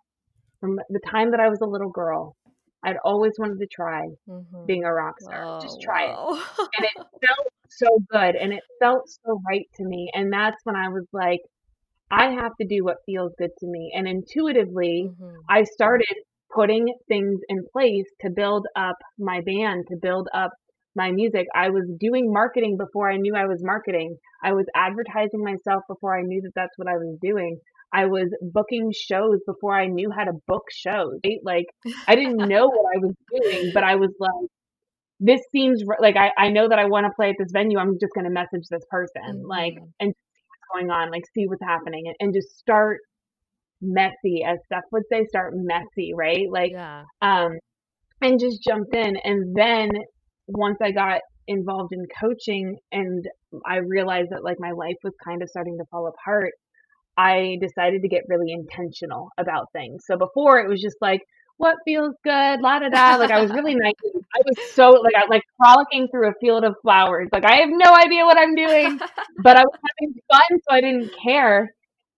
from 0.60 0.78
the 0.90 1.00
time 1.10 1.30
that 1.32 1.40
I 1.40 1.48
was 1.48 1.60
a 1.62 1.66
little 1.66 1.90
girl. 1.90 2.36
I'd 2.84 2.96
always 3.04 3.32
wanted 3.38 3.58
to 3.60 3.66
try 3.72 4.06
Mhm. 4.28 4.66
being 4.66 4.84
a 4.84 4.92
rock 4.92 5.20
star. 5.20 5.44
Oh, 5.46 5.60
Just 5.60 5.80
try 5.80 6.04
it. 6.04 6.18
And 6.76 6.84
it 6.86 6.92
felt 7.26 7.48
so 7.68 7.88
good 8.10 8.36
and 8.36 8.52
it 8.52 8.62
felt 8.80 9.08
so 9.08 9.40
right 9.48 9.66
to 9.76 9.84
me. 9.84 10.10
And 10.14 10.32
that's 10.32 10.58
when 10.64 10.76
I 10.76 10.88
was 10.88 11.06
like, 11.12 11.40
I 12.10 12.30
have 12.32 12.52
to 12.60 12.66
do 12.66 12.84
what 12.84 12.98
feels 13.06 13.32
good 13.38 13.50
to 13.60 13.66
me. 13.66 13.92
And 13.96 14.06
intuitively, 14.08 15.10
Mhm. 15.20 15.34
I 15.48 15.64
started 15.64 16.14
putting 16.54 16.86
things 17.08 17.40
in 17.48 17.58
place 17.72 18.06
to 18.22 18.30
build 18.30 18.66
up 18.76 18.96
my 19.18 19.40
band, 19.40 19.86
to 19.88 19.96
build 20.00 20.28
up 20.34 20.50
my 20.96 21.10
music. 21.12 21.46
I 21.54 21.70
was 21.70 21.84
doing 22.00 22.32
marketing 22.32 22.76
before 22.78 23.10
I 23.10 23.16
knew 23.16 23.34
I 23.36 23.46
was 23.46 23.62
marketing. 23.62 24.16
I 24.42 24.52
was 24.52 24.66
advertising 24.74 25.42
myself 25.44 25.82
before 25.88 26.16
I 26.18 26.22
knew 26.22 26.40
that 26.42 26.52
that's 26.54 26.76
what 26.76 26.88
I 26.88 26.96
was 26.96 27.16
doing. 27.20 27.58
I 27.92 28.06
was 28.06 28.28
booking 28.42 28.92
shows 28.92 29.38
before 29.46 29.78
I 29.78 29.86
knew 29.86 30.10
how 30.16 30.24
to 30.24 30.32
book 30.46 30.64
shows. 30.70 31.18
Right? 31.24 31.38
Like 31.44 31.66
I 32.06 32.16
didn't 32.16 32.36
know 32.48 32.66
what 32.68 32.96
I 32.96 32.98
was 32.98 33.14
doing, 33.32 33.70
but 33.72 33.84
I 33.84 33.96
was 33.96 34.10
like, 34.18 34.48
this 35.20 35.40
seems 35.50 35.82
like 36.00 36.16
I, 36.16 36.30
I 36.38 36.48
know 36.50 36.68
that 36.68 36.78
I 36.78 36.84
want 36.86 37.06
to 37.06 37.12
play 37.16 37.30
at 37.30 37.36
this 37.38 37.50
venue. 37.52 37.78
I'm 37.78 37.98
just 38.00 38.12
going 38.14 38.24
to 38.24 38.30
message 38.30 38.68
this 38.70 38.84
person, 38.90 39.42
like, 39.46 39.74
Mhm. 39.74 39.90
and 40.00 40.14
see 40.14 40.42
what's 40.48 40.66
going 40.86 40.90
on, 40.90 41.10
like, 41.10 41.24
see 41.34 41.46
what's 41.46 41.62
happening, 41.62 42.04
and, 42.06 42.16
and 42.20 42.34
just 42.34 42.56
start 42.58 43.00
messy, 43.80 44.44
as 44.46 44.58
Steph 44.66 44.84
would 44.92 45.04
say, 45.10 45.24
start 45.28 45.52
messy, 45.54 46.12
right? 46.14 46.46
Like, 46.50 46.72
yeah. 46.72 47.04
um, 47.22 47.52
and 48.20 48.40
just 48.40 48.62
jumped 48.62 48.94
in. 48.94 49.16
And 49.22 49.56
then 49.56 49.90
once 50.48 50.78
I 50.82 50.92
got 50.92 51.20
involved 51.46 51.92
in 51.92 52.04
coaching 52.20 52.76
and 52.92 53.24
I 53.66 53.76
realized 53.76 54.30
that 54.30 54.44
like 54.44 54.58
my 54.58 54.72
life 54.72 54.96
was 55.02 55.14
kind 55.24 55.42
of 55.42 55.48
starting 55.48 55.78
to 55.78 55.84
fall 55.90 56.06
apart, 56.06 56.52
I 57.16 57.56
decided 57.60 58.02
to 58.02 58.08
get 58.08 58.22
really 58.28 58.52
intentional 58.52 59.30
about 59.38 59.66
things. 59.72 60.04
So 60.06 60.16
before 60.16 60.60
it 60.60 60.68
was 60.68 60.80
just 60.80 60.96
like, 61.00 61.20
what 61.58 61.74
feels 61.84 62.14
good, 62.22 62.60
la 62.60 62.78
da 62.78 62.88
da. 62.88 63.16
Like 63.16 63.32
I 63.32 63.40
was 63.40 63.50
really 63.50 63.74
naive. 63.74 63.94
I 64.14 64.40
was 64.46 64.70
so 64.72 64.90
like 64.90 65.14
I 65.16 65.26
like 65.28 65.42
frolicking 65.56 66.06
through 66.08 66.28
a 66.28 66.32
field 66.40 66.64
of 66.64 66.76
flowers. 66.82 67.28
Like 67.32 67.44
I 67.44 67.56
have 67.56 67.68
no 67.70 67.92
idea 67.92 68.24
what 68.24 68.38
I'm 68.38 68.54
doing, 68.54 68.98
but 69.42 69.56
I 69.56 69.62
was 69.62 69.74
having 69.74 70.14
fun, 70.30 70.60
so 70.68 70.74
I 70.74 70.80
didn't 70.80 71.10
care. 71.20 71.68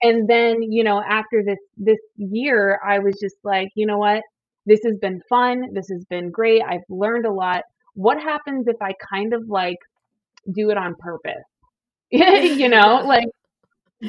And 0.03 0.29
then 0.29 0.63
you 0.63 0.85
know 0.85 1.03
after 1.03 1.43
this 1.45 1.59
this 1.77 2.01
year, 2.17 2.81
I 2.87 2.99
was 2.99 3.19
just 3.21 3.37
like, 3.45 3.69
you 3.75 3.87
know 3.87 3.99
what, 3.99 4.23
this 4.67 4.81
has 4.85 4.97
been 4.99 5.21
fun. 5.29 5.73
This 5.75 5.89
has 5.91 6.05
been 6.07 6.31
great. 6.31 6.63
I've 6.63 6.81
learned 6.89 7.27
a 7.27 7.33
lot. 7.33 7.63
What 7.95 8.21
happens 8.21 8.67
if 8.69 8.77
I 8.81 8.93
kind 9.13 9.35
of 9.35 9.49
like 9.49 9.79
do 10.53 10.71
it 10.71 10.77
on 10.79 10.95
purpose? 10.99 11.45
you 12.11 12.69
know, 12.69 13.03
like 13.07 13.29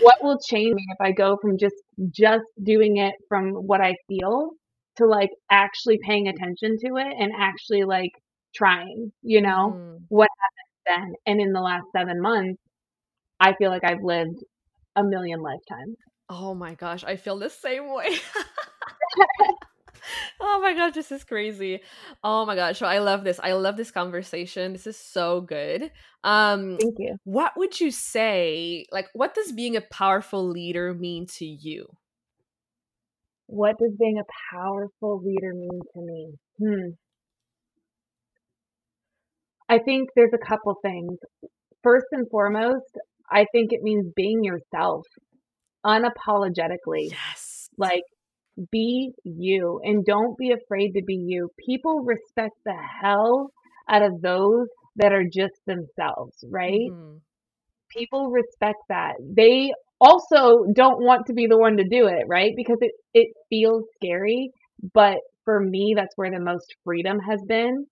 what 0.01 0.23
will 0.23 0.39
change 0.39 0.73
me 0.75 0.86
if 0.91 1.01
I 1.01 1.12
go 1.12 1.38
from 1.41 1.58
just 1.58 1.75
just 2.12 2.45
doing 2.63 2.97
it 2.97 3.15
from 3.27 3.51
what 3.51 3.82
I 3.82 3.95
feel 4.08 4.51
to 4.97 5.06
like 5.06 5.32
actually 5.51 5.99
paying 6.04 6.27
attention 6.27 6.77
to 6.80 6.97
it 6.97 7.13
and 7.19 7.32
actually 7.38 7.84
like 7.84 8.12
trying, 8.56 9.12
you 9.23 9.41
know? 9.41 9.75
Mhm. 9.77 10.01
What 10.10 10.30
happens 10.41 11.10
then. 11.12 11.15
And 11.25 11.41
in 11.41 11.54
the 11.54 11.62
last 11.62 11.86
seven 11.95 12.21
months, 12.21 12.62
I 13.39 13.54
feel 13.56 13.69
like 13.71 13.84
I've 13.84 14.04
lived 14.04 14.43
a 14.95 15.04
million 15.04 15.41
lifetimes. 15.41 15.95
Oh 16.30 16.54
my 16.54 16.75
gosh, 16.75 17.04
I 17.04 17.15
feel 17.15 17.38
the 17.38 17.49
same 17.49 17.93
way. 17.93 18.10
oh 20.39 20.60
my 20.62 20.73
gosh, 20.73 20.93
this 20.93 21.12
is 21.12 21.23
crazy. 21.23 21.82
Oh 22.23 22.45
my 22.45 22.56
gosh, 22.56 22.80
so 22.80 22.86
I 22.86 22.99
love 22.99 23.23
this. 23.23 23.39
I 23.41 23.54
love 23.54 23.77
this 23.77 23.91
conversation. 23.91 24.73
This 24.73 24.88
is 24.88 24.97
so 24.97 25.41
good. 25.41 25.91
Um 26.23 26.77
Thank 26.80 26.95
you. 26.99 27.17
What 27.23 27.54
would 27.58 27.80
you 27.80 27.91
say 27.91 28.86
like 28.91 29.08
what 29.13 29.34
does 29.34 29.51
being 29.51 29.75
a 29.75 29.82
powerful 29.82 30.47
leader 30.47 30.93
mean 30.93 31.25
to 31.38 31.45
you? 31.45 31.88
What 33.47 33.77
does 33.80 33.91
being 33.99 34.17
a 34.19 34.56
powerful 34.56 35.21
leader 35.21 35.54
mean 35.54 35.82
to 35.93 36.01
me? 36.01 36.34
Hmm. 36.60 36.89
I 39.67 39.80
think 39.80 40.10
there's 40.15 40.34
a 40.34 40.45
couple 40.45 40.75
things. 40.82 41.17
First 41.84 42.06
and 42.12 42.30
foremost, 42.30 42.97
I 43.31 43.45
think 43.51 43.71
it 43.71 43.81
means 43.81 44.11
being 44.15 44.43
yourself 44.43 45.05
unapologetically. 45.85 47.11
Yes. 47.11 47.69
Like, 47.77 48.03
be 48.71 49.13
you 49.23 49.79
and 49.83 50.05
don't 50.05 50.37
be 50.37 50.51
afraid 50.51 50.91
to 50.93 51.01
be 51.03 51.15
you. 51.15 51.49
People 51.65 52.03
respect 52.03 52.55
the 52.65 52.75
hell 53.01 53.51
out 53.89 54.03
of 54.03 54.21
those 54.21 54.67
that 54.97 55.13
are 55.13 55.23
just 55.23 55.55
themselves, 55.65 56.43
right? 56.49 56.89
Mm-hmm. 56.91 57.17
People 57.89 58.29
respect 58.29 58.77
that. 58.89 59.13
They 59.19 59.71
also 59.99 60.65
don't 60.73 61.03
want 61.03 61.27
to 61.27 61.33
be 61.33 61.47
the 61.47 61.57
one 61.57 61.77
to 61.77 61.83
do 61.83 62.07
it, 62.07 62.23
right? 62.27 62.51
Because 62.55 62.77
it, 62.81 62.91
it 63.13 63.29
feels 63.49 63.83
scary. 63.95 64.51
But 64.93 65.17
for 65.45 65.59
me, 65.59 65.93
that's 65.95 66.15
where 66.15 66.31
the 66.31 66.39
most 66.39 66.75
freedom 66.83 67.19
has 67.19 67.41
been 67.47 67.85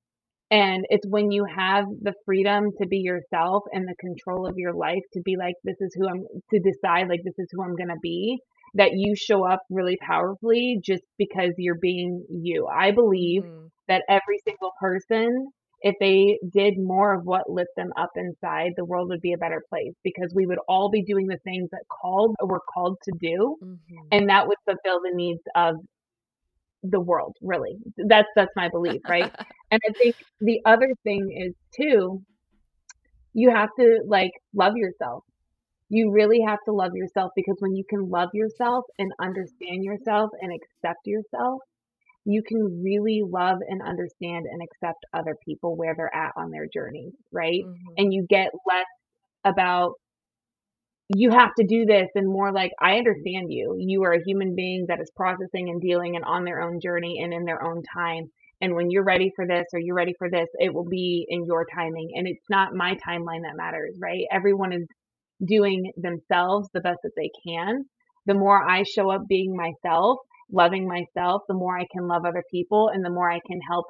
and 0.51 0.85
it's 0.89 1.05
when 1.07 1.31
you 1.31 1.45
have 1.45 1.85
the 2.01 2.13
freedom 2.25 2.69
to 2.81 2.87
be 2.87 2.97
yourself 2.97 3.63
and 3.71 3.87
the 3.87 3.95
control 3.99 4.47
of 4.47 4.57
your 4.57 4.73
life 4.73 5.03
to 5.13 5.21
be 5.21 5.37
like, 5.37 5.53
this 5.63 5.79
is 5.79 5.95
who 5.95 6.07
I'm, 6.07 6.23
to 6.51 6.59
decide, 6.59 7.07
like, 7.07 7.21
this 7.23 7.37
is 7.37 7.47
who 7.51 7.63
I'm 7.63 7.75
going 7.75 7.89
to 7.89 7.99
be, 8.01 8.39
that 8.73 8.91
you 8.93 9.15
show 9.15 9.47
up 9.47 9.61
really 9.69 9.97
powerfully 10.01 10.79
just 10.83 11.03
because 11.17 11.51
you're 11.57 11.79
being 11.79 12.25
you. 12.29 12.67
I 12.67 12.91
believe 12.91 13.43
mm-hmm. 13.43 13.67
that 13.87 14.03
every 14.09 14.39
single 14.43 14.71
person, 14.79 15.47
if 15.81 15.95
they 15.99 16.39
did 16.51 16.73
more 16.77 17.13
of 17.13 17.25
what 17.25 17.49
lit 17.49 17.67
them 17.77 17.91
up 17.97 18.09
inside, 18.15 18.71
the 18.75 18.85
world 18.85 19.09
would 19.09 19.21
be 19.21 19.33
a 19.33 19.37
better 19.37 19.63
place 19.69 19.93
because 20.03 20.33
we 20.35 20.45
would 20.45 20.59
all 20.67 20.89
be 20.89 21.03
doing 21.03 21.27
the 21.27 21.39
things 21.43 21.69
that 21.71 21.83
called 21.89 22.35
we're 22.43 22.59
called 22.73 22.97
to 23.03 23.11
do, 23.19 23.55
mm-hmm. 23.63 24.07
and 24.11 24.29
that 24.29 24.47
would 24.47 24.57
fulfill 24.65 24.99
the 25.01 25.15
needs 25.15 25.41
of 25.55 25.75
the 26.83 26.99
world 26.99 27.35
really. 27.41 27.77
That's 27.97 28.27
that's 28.35 28.55
my 28.55 28.69
belief 28.69 29.01
right? 29.07 29.33
And 29.71 29.79
i 29.87 29.93
think 29.93 30.15
the 30.41 30.59
other 30.65 30.91
thing 31.03 31.31
is 31.31 31.53
too 31.75 32.23
you 33.33 33.51
have 33.51 33.69
to 33.79 33.99
like 34.07 34.31
love 34.55 34.75
yourself. 34.75 35.23
You 35.89 36.11
really 36.11 36.41
have 36.41 36.57
to 36.65 36.71
love 36.71 36.91
yourself 36.95 37.31
because 37.35 37.55
when 37.59 37.75
you 37.75 37.83
can 37.87 38.09
love 38.09 38.29
yourself 38.33 38.85
and 38.97 39.11
understand 39.21 39.83
yourself 39.83 40.31
and 40.41 40.51
accept 40.51 40.99
yourself 41.05 41.61
you 42.25 42.43
can 42.43 42.83
really 42.83 43.23
love 43.25 43.57
and 43.67 43.81
understand 43.81 44.45
and 44.45 44.61
accept 44.61 44.99
other 45.13 45.35
people 45.45 45.75
where 45.75 45.95
they're 45.95 46.13
at 46.13 46.31
on 46.35 46.51
their 46.51 46.67
journey 46.71 47.11
right? 47.31 47.63
Mm-hmm. 47.65 47.93
and 47.97 48.13
you 48.13 48.25
get 48.29 48.49
less 48.67 48.85
about 49.45 49.93
you 51.15 51.31
have 51.31 51.49
to 51.57 51.65
do 51.65 51.85
this 51.85 52.07
and 52.15 52.27
more 52.27 52.51
like 52.51 52.71
i 52.79 52.91
mm-hmm. 52.91 52.97
understand 52.99 53.51
you. 53.51 53.75
You 53.79 54.03
are 54.03 54.13
a 54.13 54.23
human 54.23 54.55
being 54.55 54.85
that 54.87 55.01
is 55.01 55.11
processing 55.15 55.69
and 55.69 55.81
dealing 55.81 56.15
and 56.15 56.25
on 56.25 56.43
their 56.43 56.61
own 56.61 56.79
journey 56.79 57.21
and 57.23 57.33
in 57.33 57.45
their 57.45 57.63
own 57.63 57.81
time. 57.93 58.25
And 58.61 58.75
when 58.75 58.91
you're 58.91 59.05
ready 59.05 59.31
for 59.35 59.47
this 59.47 59.65
or 59.73 59.79
you're 59.79 59.95
ready 59.95 60.13
for 60.17 60.29
this 60.29 60.47
it 60.59 60.73
will 60.73 60.87
be 60.87 61.25
in 61.27 61.45
your 61.45 61.65
timing. 61.73 62.11
And 62.15 62.27
it's 62.27 62.49
not 62.49 62.73
my 62.73 62.95
timeline 62.95 63.41
that 63.43 63.57
matters 63.57 63.97
right? 64.01 64.25
Everyone 64.31 64.73
is 64.73 64.87
doing 65.45 65.91
themselves 65.97 66.69
the 66.73 66.81
best 66.81 66.99
that 67.03 67.11
they 67.15 67.31
can. 67.47 67.85
The 68.25 68.33
more 68.35 68.69
i 68.69 68.83
show 68.83 69.09
up 69.09 69.21
being 69.27 69.55
myself 69.55 70.19
loving 70.51 70.87
myself 70.87 71.43
the 71.47 71.53
more 71.53 71.77
i 71.77 71.85
can 71.91 72.07
love 72.07 72.25
other 72.25 72.43
people 72.51 72.89
and 72.93 73.05
the 73.05 73.09
more 73.09 73.31
i 73.31 73.39
can 73.47 73.59
help 73.69 73.85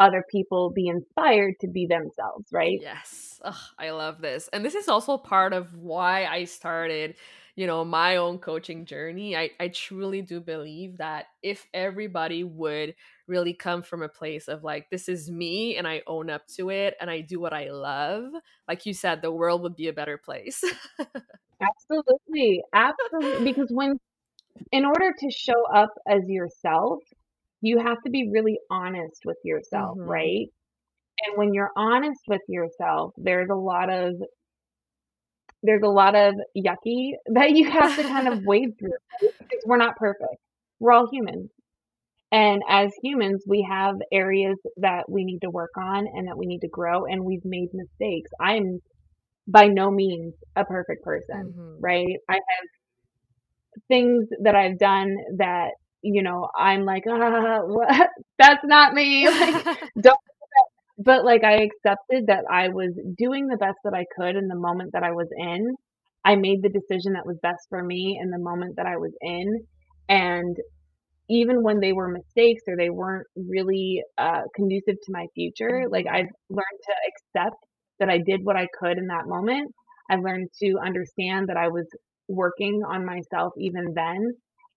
other 0.00 0.24
people 0.30 0.70
be 0.70 0.88
inspired 0.88 1.54
to 1.60 1.68
be 1.68 1.86
themselves, 1.86 2.46
right? 2.52 2.80
Yes. 2.80 3.40
Ugh, 3.44 3.54
I 3.78 3.90
love 3.90 4.20
this. 4.20 4.48
And 4.52 4.64
this 4.64 4.74
is 4.74 4.88
also 4.88 5.18
part 5.18 5.52
of 5.52 5.76
why 5.78 6.26
I 6.26 6.44
started, 6.44 7.14
you 7.56 7.66
know, 7.66 7.84
my 7.84 8.16
own 8.16 8.38
coaching 8.38 8.86
journey. 8.86 9.36
I, 9.36 9.50
I 9.60 9.68
truly 9.68 10.22
do 10.22 10.40
believe 10.40 10.98
that 10.98 11.26
if 11.42 11.66
everybody 11.74 12.44
would 12.44 12.94
really 13.26 13.54
come 13.54 13.82
from 13.82 14.02
a 14.02 14.08
place 14.08 14.48
of 14.48 14.64
like, 14.64 14.90
this 14.90 15.08
is 15.08 15.30
me 15.30 15.76
and 15.76 15.86
I 15.86 16.02
own 16.06 16.30
up 16.30 16.46
to 16.56 16.70
it 16.70 16.94
and 17.00 17.10
I 17.10 17.20
do 17.20 17.40
what 17.40 17.52
I 17.52 17.70
love, 17.70 18.24
like 18.68 18.86
you 18.86 18.94
said, 18.94 19.22
the 19.22 19.32
world 19.32 19.62
would 19.62 19.76
be 19.76 19.88
a 19.88 19.92
better 19.92 20.18
place. 20.18 20.62
Absolutely. 21.62 22.62
Absolutely. 22.72 23.44
Because 23.52 23.70
when, 23.70 23.98
in 24.72 24.84
order 24.84 25.14
to 25.18 25.30
show 25.30 25.66
up 25.74 25.90
as 26.08 26.28
yourself, 26.28 27.00
you 27.60 27.78
have 27.78 27.98
to 28.04 28.10
be 28.10 28.30
really 28.30 28.58
honest 28.70 29.22
with 29.24 29.36
yourself, 29.44 29.98
mm-hmm. 29.98 30.08
right? 30.08 30.46
And 31.26 31.36
when 31.36 31.52
you're 31.52 31.70
honest 31.76 32.20
with 32.26 32.40
yourself, 32.48 33.12
there's 33.16 33.50
a 33.50 33.54
lot 33.54 33.90
of 33.90 34.14
there's 35.62 35.82
a 35.82 35.88
lot 35.88 36.14
of 36.14 36.34
yucky 36.56 37.10
that 37.34 37.50
you 37.50 37.70
have 37.70 37.96
to 37.96 38.02
kind 38.02 38.28
of 38.28 38.42
wade 38.44 38.78
through 38.78 38.92
because 39.20 39.62
we're 39.66 39.76
not 39.76 39.96
perfect. 39.96 40.36
We're 40.78 40.92
all 40.92 41.08
humans. 41.10 41.50
And 42.32 42.62
as 42.68 42.92
humans, 43.02 43.42
we 43.46 43.66
have 43.68 43.96
areas 44.12 44.56
that 44.76 45.10
we 45.10 45.24
need 45.24 45.40
to 45.40 45.50
work 45.50 45.72
on 45.76 46.06
and 46.06 46.28
that 46.28 46.38
we 46.38 46.46
need 46.46 46.60
to 46.60 46.68
grow, 46.68 47.04
and 47.04 47.24
we've 47.24 47.44
made 47.44 47.68
mistakes. 47.74 48.30
I'm 48.40 48.80
by 49.48 49.66
no 49.66 49.90
means 49.90 50.34
a 50.54 50.64
perfect 50.64 51.02
person, 51.02 51.52
mm-hmm. 51.52 51.80
right? 51.80 52.16
I 52.28 52.34
have 52.34 52.68
things 53.88 54.28
that 54.42 54.54
I've 54.54 54.78
done 54.78 55.16
that 55.38 55.70
you 56.02 56.22
know, 56.22 56.48
I'm 56.56 56.84
like, 56.84 57.04
ah, 57.08 57.60
what? 57.64 58.10
That's 58.38 58.64
not 58.64 58.94
me. 58.94 59.28
Like, 59.28 59.78
don't. 60.00 60.18
But 60.98 61.24
like, 61.24 61.44
I 61.44 61.62
accepted 61.62 62.28
that 62.28 62.44
I 62.50 62.68
was 62.68 62.92
doing 63.18 63.48
the 63.48 63.56
best 63.58 63.78
that 63.84 63.94
I 63.94 64.04
could 64.16 64.36
in 64.36 64.48
the 64.48 64.56
moment 64.56 64.92
that 64.94 65.02
I 65.04 65.12
was 65.12 65.28
in. 65.36 65.74
I 66.24 66.36
made 66.36 66.62
the 66.62 66.70
decision 66.70 67.14
that 67.14 67.26
was 67.26 67.38
best 67.42 67.60
for 67.70 67.82
me 67.82 68.18
in 68.22 68.30
the 68.30 68.38
moment 68.38 68.76
that 68.76 68.86
I 68.86 68.96
was 68.98 69.12
in, 69.22 69.66
and 70.08 70.56
even 71.30 71.62
when 71.62 71.80
they 71.80 71.92
were 71.92 72.08
mistakes 72.08 72.62
or 72.68 72.76
they 72.76 72.90
weren't 72.90 73.26
really 73.36 74.02
uh, 74.18 74.42
conducive 74.54 74.96
to 75.02 75.12
my 75.12 75.26
future, 75.34 75.84
like. 75.90 76.06
I've 76.06 76.28
learned 76.50 76.80
to 76.84 76.94
accept 77.42 77.56
that 78.00 78.10
I 78.10 78.18
did 78.18 78.40
what 78.44 78.56
I 78.56 78.66
could 78.80 78.98
in 78.98 79.06
that 79.08 79.26
moment. 79.26 79.72
I've 80.10 80.22
learned 80.22 80.48
to 80.62 80.76
understand 80.84 81.48
that 81.48 81.56
I 81.56 81.68
was 81.68 81.86
working 82.28 82.82
on 82.88 83.06
myself 83.06 83.52
even 83.58 83.94
then 83.94 84.32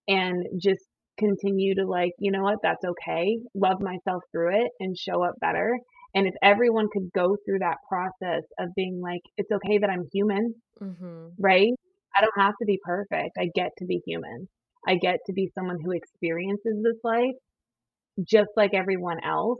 and 0.07 0.45
just 0.61 0.81
continue 1.17 1.75
to 1.75 1.85
like, 1.85 2.11
you 2.19 2.31
know 2.31 2.43
what, 2.43 2.59
that's 2.63 2.83
okay, 2.83 3.37
love 3.55 3.81
myself 3.81 4.23
through 4.31 4.61
it 4.63 4.71
and 4.79 4.97
show 4.97 5.23
up 5.23 5.35
better. 5.39 5.77
And 6.15 6.27
if 6.27 6.33
everyone 6.43 6.87
could 6.91 7.09
go 7.13 7.35
through 7.45 7.59
that 7.59 7.77
process 7.89 8.43
of 8.59 8.69
being 8.75 9.01
like, 9.01 9.21
it's 9.37 9.51
okay 9.51 9.79
that 9.79 9.89
I'm 9.89 10.07
human, 10.13 10.53
mm-hmm. 10.81 11.29
right? 11.39 11.71
I 12.15 12.21
don't 12.21 12.45
have 12.45 12.53
to 12.59 12.65
be 12.65 12.79
perfect. 12.83 13.37
I 13.39 13.49
get 13.55 13.71
to 13.79 13.85
be 13.85 14.01
human. 14.05 14.47
I 14.87 14.95
get 14.95 15.17
to 15.27 15.33
be 15.33 15.49
someone 15.55 15.77
who 15.83 15.91
experiences 15.91 16.83
this 16.83 16.99
life 17.03 17.35
just 18.27 18.49
like 18.55 18.73
everyone 18.73 19.17
else. 19.23 19.59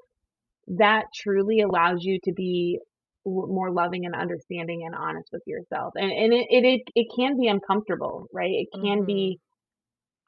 That 0.68 1.06
truly 1.16 1.62
allows 1.62 2.00
you 2.02 2.20
to 2.26 2.34
be 2.34 2.80
more 3.26 3.72
loving 3.72 4.06
and 4.06 4.16
understanding 4.16 4.84
and 4.86 4.94
honest 4.96 5.30
with 5.32 5.44
yourself. 5.48 5.94
And, 5.96 6.12
and 6.12 6.34
it, 6.34 6.46
it, 6.50 6.66
it, 6.66 6.82
it 6.96 7.08
can 7.16 7.40
be 7.40 7.48
uncomfortable, 7.48 8.28
right? 8.34 8.52
It 8.52 8.68
can 8.74 9.00
mm-hmm. 9.00 9.06
be 9.06 9.40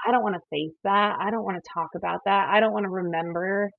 I 0.05 0.11
don't 0.11 0.23
want 0.23 0.35
to 0.35 0.41
face 0.51 0.75
that. 0.83 1.17
I 1.19 1.31
don't 1.31 1.43
want 1.43 1.57
to 1.57 1.69
talk 1.73 1.89
about 1.95 2.19
that. 2.25 2.49
I 2.49 2.59
don't 2.59 2.73
want 2.73 2.85
to 2.85 2.89
remember 2.89 3.69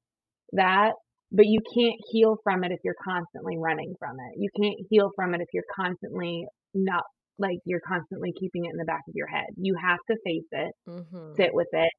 that. 0.52 0.92
But 1.32 1.46
you 1.46 1.60
can't 1.74 2.00
heal 2.10 2.36
from 2.44 2.62
it 2.64 2.72
if 2.72 2.78
you're 2.84 2.94
constantly 3.04 3.56
running 3.58 3.94
from 3.98 4.12
it. 4.12 4.38
You 4.38 4.48
can't 4.60 4.86
heal 4.90 5.10
from 5.16 5.34
it 5.34 5.40
if 5.40 5.48
you're 5.52 5.64
constantly 5.74 6.46
not 6.72 7.02
like 7.38 7.58
you're 7.64 7.80
constantly 7.86 8.32
keeping 8.38 8.64
it 8.64 8.70
in 8.70 8.78
the 8.78 8.84
back 8.84 9.02
of 9.08 9.14
your 9.14 9.26
head. 9.26 9.46
You 9.56 9.76
have 9.82 9.98
to 10.10 10.16
face 10.24 10.48
it, 10.52 10.72
mm-hmm. 10.88 11.34
sit 11.36 11.50
with 11.52 11.68
it, 11.72 11.90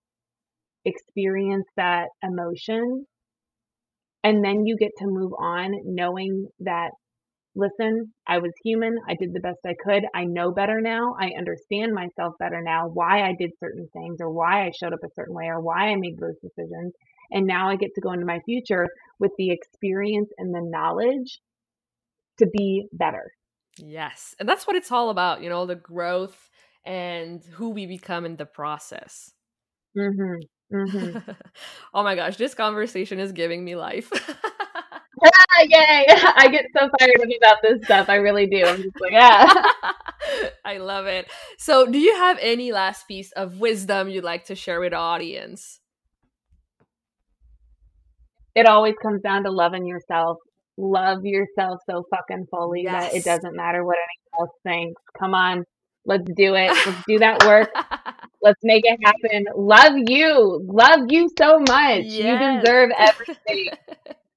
experience 0.86 1.68
that 1.76 2.08
emotion, 2.24 3.06
and 4.24 4.44
then 4.44 4.66
you 4.66 4.78
get 4.78 4.92
to 5.00 5.08
move 5.08 5.32
on 5.38 5.74
knowing 5.86 6.48
that 6.62 6.92
listen, 7.58 8.14
I 8.28 8.38
was 8.38 8.54
human. 8.64 8.98
I 9.08 9.16
did 9.16 9.34
the 9.34 9.40
best 9.40 9.60
I 9.66 9.74
could. 9.84 10.04
I 10.16 10.26
know 10.26 10.52
better 10.52 10.80
now. 10.80 11.16
I 11.20 11.32
understand 11.38 11.94
myself 11.94 12.36
better 12.40 12.62
now, 12.62 12.88
why 12.88 13.24
I 13.24 13.34
did 13.38 13.52
certain 13.60 13.90
things 13.92 14.18
or 14.22 14.32
why 14.32 14.66
I 14.66 14.72
showed 14.72 14.94
up 14.94 15.04
a 15.04 15.14
certain 15.16 15.34
way 15.34 15.46
or 15.48 15.60
why 15.60 15.90
I 15.90 15.96
made 15.96 16.20
those 16.20 16.38
decisions. 16.42 16.94
And 17.32 17.46
now 17.46 17.70
I 17.70 17.76
get 17.76 17.90
to 17.96 18.02
go 18.02 18.12
into 18.14 18.26
my 18.26 18.40
future 18.46 18.88
with 19.20 19.32
the 19.38 19.52
experience 19.52 20.30
and 20.38 20.54
the 20.54 20.62
knowledge 20.62 21.40
to 22.38 22.48
be 22.48 22.88
better. 22.94 23.32
Yes. 23.78 24.36
And 24.40 24.48
that's 24.48 24.68
what 24.68 24.76
it's 24.76 24.92
all 24.92 25.10
about, 25.10 25.42
you 25.42 25.50
know, 25.50 25.66
the 25.66 25.76
growth 25.76 26.50
and 26.86 27.44
who 27.54 27.72
we 27.72 27.86
become 27.88 28.26
in 28.26 28.38
the 28.38 28.46
process. 28.46 29.32
Mm-hmm. 29.98 30.76
Mm-hmm. 30.76 31.32
oh 31.94 32.04
my 32.04 32.16
gosh, 32.16 32.38
this 32.38 32.54
conversation 32.54 33.20
is 33.20 33.32
giving 33.32 33.66
me 33.66 33.76
life. 33.76 34.12
yay! 35.70 36.06
I 36.10 36.50
get 36.52 36.66
so 36.74 36.90
fired 37.00 37.22
up 37.22 37.28
about 37.38 37.58
this 37.64 37.84
stuff. 37.84 38.10
I 38.10 38.16
really 38.16 38.48
do. 38.48 38.64
I'm 38.66 38.82
just 38.82 39.00
like, 39.00 39.12
yeah. 39.12 39.46
I 40.66 40.78
love 40.78 41.06
it. 41.06 41.30
So, 41.58 41.86
do 41.86 41.98
you 41.98 42.16
have 42.16 42.38
any 42.42 42.72
last 42.72 43.08
piece 43.08 43.32
of 43.34 43.60
wisdom 43.60 44.10
you'd 44.10 44.24
like 44.24 44.46
to 44.46 44.56
share 44.56 44.80
with 44.80 44.92
the 44.92 44.98
audience? 44.98 45.80
It 48.56 48.66
always 48.66 48.96
comes 49.02 49.22
down 49.22 49.44
to 49.44 49.52
loving 49.52 49.86
yourself. 49.86 50.38
Love 50.78 51.26
yourself 51.26 51.80
so 51.90 52.06
fucking 52.10 52.48
fully 52.52 52.84
yes. 52.84 53.12
that 53.12 53.18
it 53.18 53.24
doesn't 53.24 53.56
matter 53.56 53.84
what 53.84 53.98
anyone 53.98 54.48
else 54.48 54.58
thinks. 54.64 55.02
Come 55.18 55.34
on, 55.34 55.64
let's 56.06 56.26
do 56.36 56.56
it. 56.56 56.70
Let's 56.70 57.04
do 57.08 57.20
that 57.20 57.44
work. 57.46 57.70
let's 58.42 58.60
make 58.64 58.84
it 58.86 59.00
happen. 59.04 59.46
Love 59.56 59.94
you. 60.08 60.62
Love 60.66 61.02
you 61.10 61.30
so 61.38 61.60
much. 61.60 62.04
Yes. 62.06 62.14
You 62.14 62.62
deserve 62.62 62.92
everything. 62.98 63.70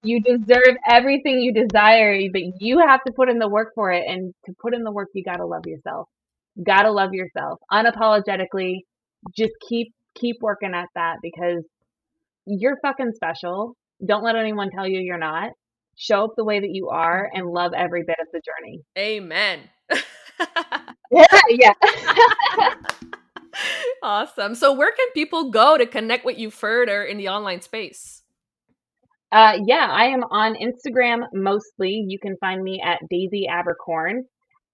You 0.03 0.21
deserve 0.21 0.77
everything 0.89 1.41
you 1.41 1.53
desire, 1.53 2.19
but 2.33 2.43
you 2.61 2.79
have 2.79 3.03
to 3.05 3.13
put 3.13 3.29
in 3.29 3.39
the 3.39 3.49
work 3.49 3.73
for 3.75 3.93
it. 3.93 4.05
And 4.07 4.35
to 4.47 4.55
put 4.61 4.75
in 4.75 4.83
the 4.83 4.93
work, 4.93 5.09
you 5.15 5.23
gotta 5.23 5.47
love 5.47 5.67
yourself. 5.67 6.09
You 6.57 6.65
Gotta 6.65 6.91
love 6.91 7.13
yourself 7.13 7.61
unapologetically. 7.71 8.81
Just 9.37 9.53
keep 9.69 9.93
keep 10.15 10.37
working 10.41 10.75
at 10.75 10.89
that 10.95 11.17
because 11.23 11.65
you're 12.47 12.79
fucking 12.83 13.13
special. 13.15 13.77
Don't 14.05 14.25
let 14.25 14.37
anyone 14.37 14.71
tell 14.71 14.87
you 14.87 15.01
you're 15.01 15.19
not. 15.19 15.51
Show 15.97 16.25
up 16.25 16.31
the 16.37 16.45
way 16.45 16.61
that 16.61 16.71
you 16.71 16.89
are 16.89 17.31
and 17.33 17.47
love 17.47 17.73
every 17.77 18.03
bit 18.07 18.17
of 18.21 18.27
the 18.33 18.41
journey. 18.41 18.81
Amen. 18.97 19.61
yeah, 21.11 21.25
yeah. 21.51 22.75
awesome. 24.03 24.55
So, 24.55 24.73
where 24.73 24.93
can 24.93 25.09
people 25.13 25.51
go 25.51 25.77
to 25.77 25.85
connect 25.87 26.25
with 26.25 26.39
you 26.39 26.51
further 26.51 27.05
in 27.05 27.19
the 27.19 27.29
online 27.29 27.61
space? 27.61 28.20
Uh, 29.33 29.59
yeah, 29.65 29.87
I 29.89 30.07
am 30.07 30.25
on 30.25 30.57
Instagram 30.57 31.27
mostly. 31.33 32.05
You 32.07 32.19
can 32.19 32.37
find 32.39 32.63
me 32.63 32.83
at 32.85 32.99
Daisy 33.09 33.47
Abercorn. 33.49 34.23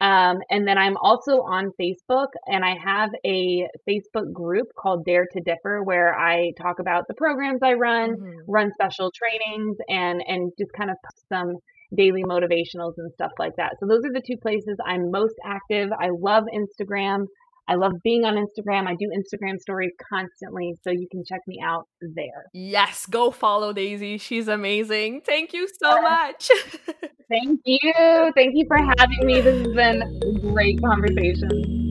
Um, 0.01 0.39
and 0.51 0.69
then 0.69 0.77
I'm 0.77 0.97
also 0.99 1.41
on 1.41 1.71
Facebook, 1.81 2.29
and 2.47 2.63
I 2.65 2.75
have 2.85 3.11
a 3.25 3.67
Facebook 3.89 4.31
group 4.33 4.67
called 4.79 5.07
Dare 5.07 5.27
to 5.33 5.41
Differ, 5.41 5.83
where 5.83 6.15
I 6.15 6.53
talk 6.61 6.81
about 6.81 7.05
the 7.09 7.15
programs 7.15 7.61
I 7.63 7.73
run, 7.75 8.11
mm-hmm. 8.11 8.39
run 8.47 8.71
special 8.75 9.11
trainings, 9.11 9.77
and 9.89 10.23
and 10.27 10.53
just 10.59 10.71
kind 10.73 10.91
of 10.91 10.97
some 11.31 11.55
daily 11.97 12.25
motivationals 12.25 12.95
and 12.99 13.11
stuff 13.15 13.33
like 13.39 13.57
that. 13.57 13.77
So 13.81 13.87
those 13.87 14.05
are 14.05 14.13
the 14.13 14.23
two 14.27 14.37
places 14.37 14.77
I'm 14.85 15.11
most 15.11 15.37
active. 15.47 15.91
I 15.99 16.11
love 16.11 16.45
Instagram. 16.55 17.27
I 17.69 17.75
love 17.75 17.95
being 18.05 18.25
on 18.25 18.35
Instagram. 18.35 18.87
I 18.87 18.95
do 18.95 19.11
Instagram 19.11 19.59
stories 19.59 19.93
constantly, 20.09 20.75
so 20.83 20.91
you 20.91 21.09
can 21.11 21.25
check 21.25 21.41
me 21.49 21.61
out 21.65 21.89
there. 22.01 22.45
Yes, 22.53 23.07
go 23.07 23.33
follow 23.33 23.73
Daisy. 23.73 24.19
She's 24.19 24.47
amazing. 24.47 25.23
Thank 25.23 25.53
you 25.53 25.69
so 25.83 26.01
much. 26.01 26.49
Thank 27.29 27.61
you. 27.65 28.33
Thank 28.37 28.55
you 28.55 28.67
for 28.69 28.77
having 28.77 29.27
me. 29.27 29.41
This 29.41 29.67
has 29.67 29.75
been 29.75 30.03
a 30.03 30.53
great 30.53 30.81
conversation. 30.81 31.91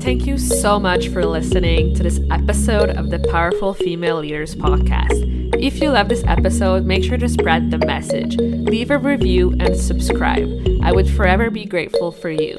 Thank 0.00 0.26
you 0.26 0.38
so 0.38 0.80
much 0.80 1.08
for 1.08 1.26
listening 1.26 1.94
to 1.96 2.02
this 2.02 2.18
episode 2.30 2.88
of 2.90 3.10
the 3.10 3.18
Powerful 3.30 3.74
Female 3.74 4.20
Leaders 4.20 4.54
podcast. 4.54 5.28
If 5.62 5.82
you 5.82 5.90
love 5.90 6.08
this 6.08 6.24
episode, 6.24 6.86
make 6.86 7.04
sure 7.04 7.18
to 7.18 7.28
spread 7.28 7.70
the 7.70 7.78
message, 7.86 8.38
leave 8.38 8.90
a 8.90 8.96
review, 8.96 9.54
and 9.60 9.76
subscribe. 9.76 10.48
I 10.82 10.92
would 10.92 11.10
forever 11.10 11.50
be 11.50 11.66
grateful 11.66 12.12
for 12.12 12.30
you. 12.30 12.58